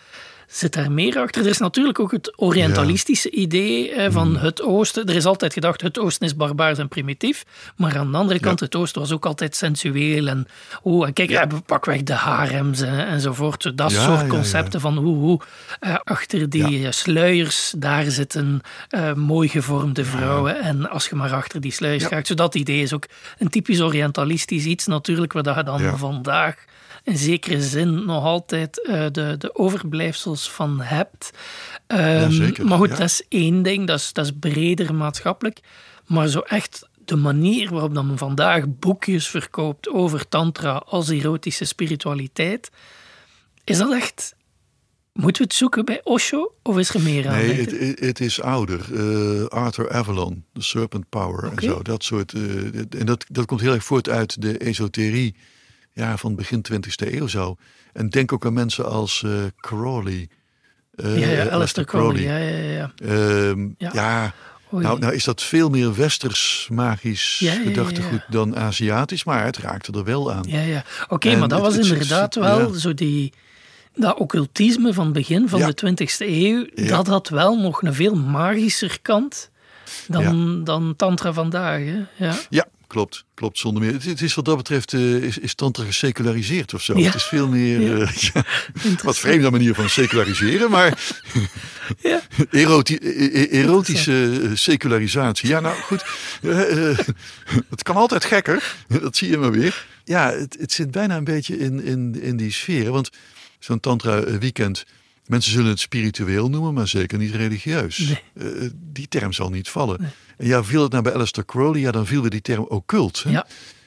[0.46, 1.42] zit daar meer achter?
[1.42, 3.38] Er is natuurlijk ook het orientalistische ja.
[3.38, 4.36] idee eh, van mm.
[4.36, 5.06] het Oosten.
[5.06, 7.44] Er is altijd gedacht, het Oosten is barbaars en primitief.
[7.76, 8.64] Maar aan de andere kant, ja.
[8.64, 10.26] het Oosten was ook altijd sensueel.
[10.26, 10.46] En,
[10.82, 11.46] oh, en kijk, ja.
[11.46, 13.76] we pakweg de harems en, enzovoort.
[13.76, 15.40] Dat soort concepten van hoe, hoe
[15.80, 20.60] uh, achter die sluiers, daar zitten uh, mooi gevormde vrouwen.
[20.60, 22.26] En als je maar achter die sluiers gaat.
[22.26, 23.06] Zo dat idee is ook
[23.38, 26.54] een typisch orientalistisch iets natuurlijk, waar je dan vandaag
[27.04, 31.30] in zekere zin nog altijd uh, de, de overblijfsels van hebt.
[31.86, 32.96] Um, ja, zeker, maar goed, ja.
[32.96, 35.60] dat is één ding, dat is, dat is breder maatschappelijk.
[36.06, 41.64] Maar zo echt de manier waarop dan men vandaag boekjes verkoopt over tantra als erotische
[41.64, 42.70] spiritualiteit,
[43.64, 44.34] is dat echt...
[45.12, 47.36] Moeten we het zoeken bij Osho of is er meer aan?
[47.36, 48.86] Nee, het, het is ouder.
[48.92, 51.50] Uh, Arthur Avalon, The Serpent Power okay.
[51.50, 51.82] en zo.
[51.82, 52.32] Dat soort.
[52.32, 52.64] Uh,
[52.98, 55.34] en dat, dat komt heel erg voort uit de esoterie
[55.94, 57.56] ja, van begin 20e eeuw zo.
[57.92, 60.28] En denk ook aan mensen als uh, Crowley.
[60.96, 62.22] Uh, ja, ja Alistair Crowley.
[62.22, 62.92] Ja, ja, ja.
[63.78, 63.90] Ja.
[63.92, 64.34] ja.
[64.70, 70.04] Nou, nou is dat veel meer westers magisch gedachtegoed dan Aziatisch, maar het raakte er
[70.04, 70.44] wel aan.
[70.46, 70.84] Ja, ja.
[71.02, 73.32] Oké, okay, maar dat was het, inderdaad het, wel zo die...
[73.96, 78.14] Dat occultisme van het begin van de 20e eeuw, dat had wel nog een veel
[78.14, 79.50] magischer kant
[80.08, 81.78] dan, dan tantra vandaag.
[81.78, 82.26] Hè?
[82.26, 82.34] Ja.
[82.48, 83.92] ja, klopt, klopt zonder meer.
[83.92, 86.98] Het, het is wat dat betreft uh, is, is tantra geseculariseerd of zo.
[86.98, 87.04] Ja.
[87.04, 87.92] Het is veel meer ja.
[87.92, 88.44] Uh, ja,
[89.02, 91.14] wat vreemde manier van seculariseren, maar
[92.02, 92.20] ja.
[92.50, 92.96] eroti
[93.50, 95.48] erotische secularisatie.
[95.48, 96.04] Ja, nou goed,
[96.42, 96.98] uh,
[97.70, 98.74] het kan altijd gekker.
[98.88, 99.86] Dat zie je maar weer.
[100.04, 102.90] ja, het, het zit bijna een beetje in, in, in die sfeer.
[102.90, 103.10] Want
[103.58, 104.84] zo'n tantra eh, weekend,
[105.26, 107.98] mensen zullen het spiritueel noemen, maar zeker niet religieus.
[107.98, 108.62] Nee.
[108.62, 109.98] Uh, die term zal niet vallen.
[110.36, 113.22] En ja, viel het nou bij Alistair Crowley, ja, dan viel weer die term occult.
[113.22, 113.30] Hè?
[113.30, 113.46] Ja.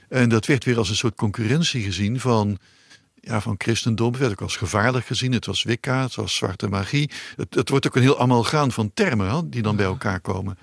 [0.09, 2.57] En dat werd weer als een soort concurrentie gezien van,
[3.21, 4.11] ja, van christendom.
[4.11, 5.31] Het werd ook als gevaarlijk gezien.
[5.31, 7.09] Het was Wicca, het was zwarte magie.
[7.35, 10.57] Het, het wordt ook een heel amalgaan van termen hè, die dan bij elkaar komen.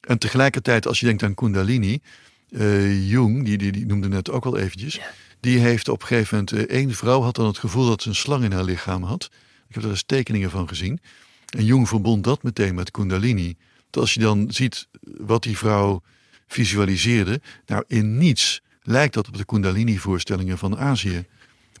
[0.00, 2.00] En tegelijkertijd, als je denkt aan Kundalini,
[2.50, 5.10] uh, Jung, die, die, die noemde net ook al eventjes, Ja.
[5.40, 8.08] die heeft op een gegeven moment, uh, één vrouw had dan het gevoel dat ze
[8.08, 9.30] een slang in haar lichaam had.
[9.68, 11.00] Ik heb daar eens tekeningen van gezien.
[11.46, 13.56] En Jung verbond dat meteen met Kundalini.
[13.90, 16.02] Dat als je dan ziet wat die vrouw
[16.46, 21.24] visualiseerde, nou in niets lijkt dat op de Kundalini-voorstellingen van Azië.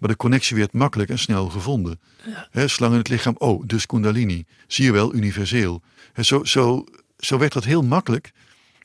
[0.00, 2.00] Maar de connectie werd makkelijk en snel gevonden.
[2.24, 2.48] Ja.
[2.50, 4.44] He, slang in het lichaam, oh, dus Kundalini.
[4.66, 5.82] Zie je wel, universeel.
[6.12, 6.84] He, zo, zo,
[7.18, 8.32] zo werd dat heel makkelijk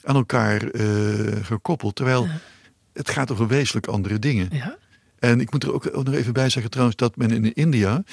[0.03, 1.95] aan elkaar uh, gekoppeld.
[1.95, 2.39] Terwijl Ja.
[2.93, 4.49] het gaat over wezenlijk andere dingen.
[4.51, 4.77] Ja.
[5.19, 8.03] En ik moet er ook, ook nog even bij zeggen trouwens dat men in India...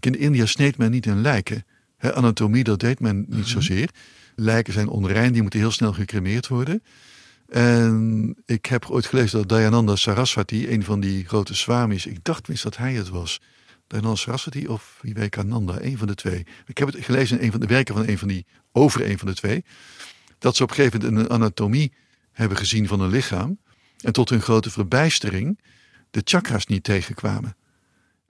[0.00, 1.64] In India sneed men niet in lijken.
[1.96, 3.88] He, anatomie, dat deed men niet zozeer.
[4.34, 6.82] Lijken zijn onrein, die moeten heel snel gecremeerd worden.
[7.48, 12.48] En ik heb ooit gelezen dat Dayananda Saraswati, een van die grote swamis, ik dacht
[12.48, 13.40] mis dat hij het was.
[13.86, 16.46] Dayananda Saraswati of Vivekananda, een van de twee.
[16.66, 19.18] Ik heb het gelezen in een van de werken van een van die, over een
[19.18, 19.64] van de twee.
[20.38, 21.92] Dat ze op een gegeven moment een anatomie
[22.32, 23.58] hebben gezien van een lichaam.
[24.00, 25.58] En tot hun grote verbijstering
[26.10, 27.56] de chakras niet tegenkwamen.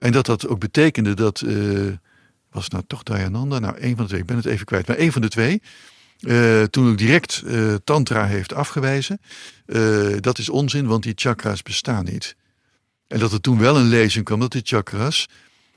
[0.05, 1.93] En dat dat ook betekende dat, uh,
[2.51, 3.59] was het nou toch Dayananda?
[3.59, 4.87] Nou, een van de twee, ik ben het even kwijt.
[4.87, 5.61] Maar een van de twee,
[6.19, 9.19] uh, toen ook direct uh, Tantra heeft afgewezen.
[10.19, 12.35] Dat is onzin, want die chakras bestaan niet.
[13.07, 15.29] En dat er toen wel een lezing kwam dat die chakras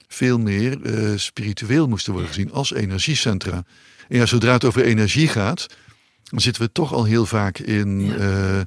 [0.08, 0.78] veel meer
[1.16, 3.64] spiritueel moesten worden gezien als energiecentra.
[4.08, 5.66] En ja, zodra het over energie gaat,
[6.24, 8.64] dan zitten we toch al heel vaak in ja.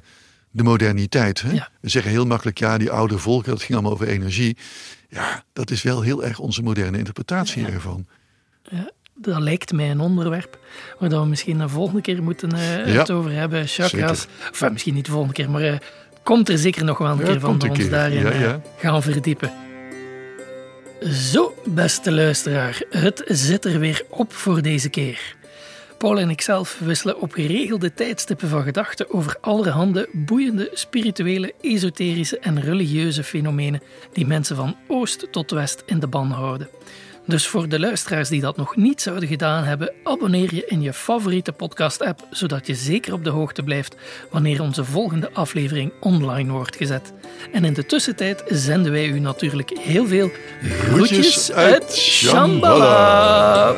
[0.50, 1.42] de moderniteit.
[1.42, 1.52] Hè?
[1.52, 1.68] Ja.
[1.80, 4.56] We zeggen heel makkelijk, ja, die oude volken, dat ging allemaal over energie.
[5.14, 7.68] Ja, dat is wel heel erg onze moderne interpretatie Ja.
[7.68, 8.06] ervan.
[8.62, 10.58] Ja, dat lijkt mij een onderwerp
[10.98, 13.66] waar we misschien de volgende keer moeten uh, Ja, het over hebben.
[13.66, 14.26] Chakras.
[14.50, 15.76] Of uh, misschien niet de volgende keer, maar uh,
[16.22, 17.90] komt er zeker nog wel een keer van een ons keer.
[17.90, 18.60] daarin Ja, uh, ja.
[18.78, 19.52] gaan verdiepen.
[21.10, 25.34] Zo, beste luisteraar, het zit er weer op voor deze keer.
[26.02, 32.60] Paul en ikzelf wisselen op geregelde tijdstippen van gedachten over allerhande boeiende, spirituele, esoterische en
[32.60, 33.82] religieuze fenomenen
[34.12, 36.68] die mensen van oost tot west in de ban houden.
[37.26, 40.92] Dus voor de luisteraars die dat nog niet zouden gedaan hebben, abonneer je in je
[40.92, 43.96] favoriete podcast-app, zodat je zeker op de hoogte blijft
[44.30, 47.12] wanneer onze volgende aflevering online wordt gezet.
[47.52, 50.30] En in de tussentijd zenden wij u natuurlijk heel veel
[50.60, 51.92] groetjes, Groetjes uit.
[51.92, 53.74] Shambhala.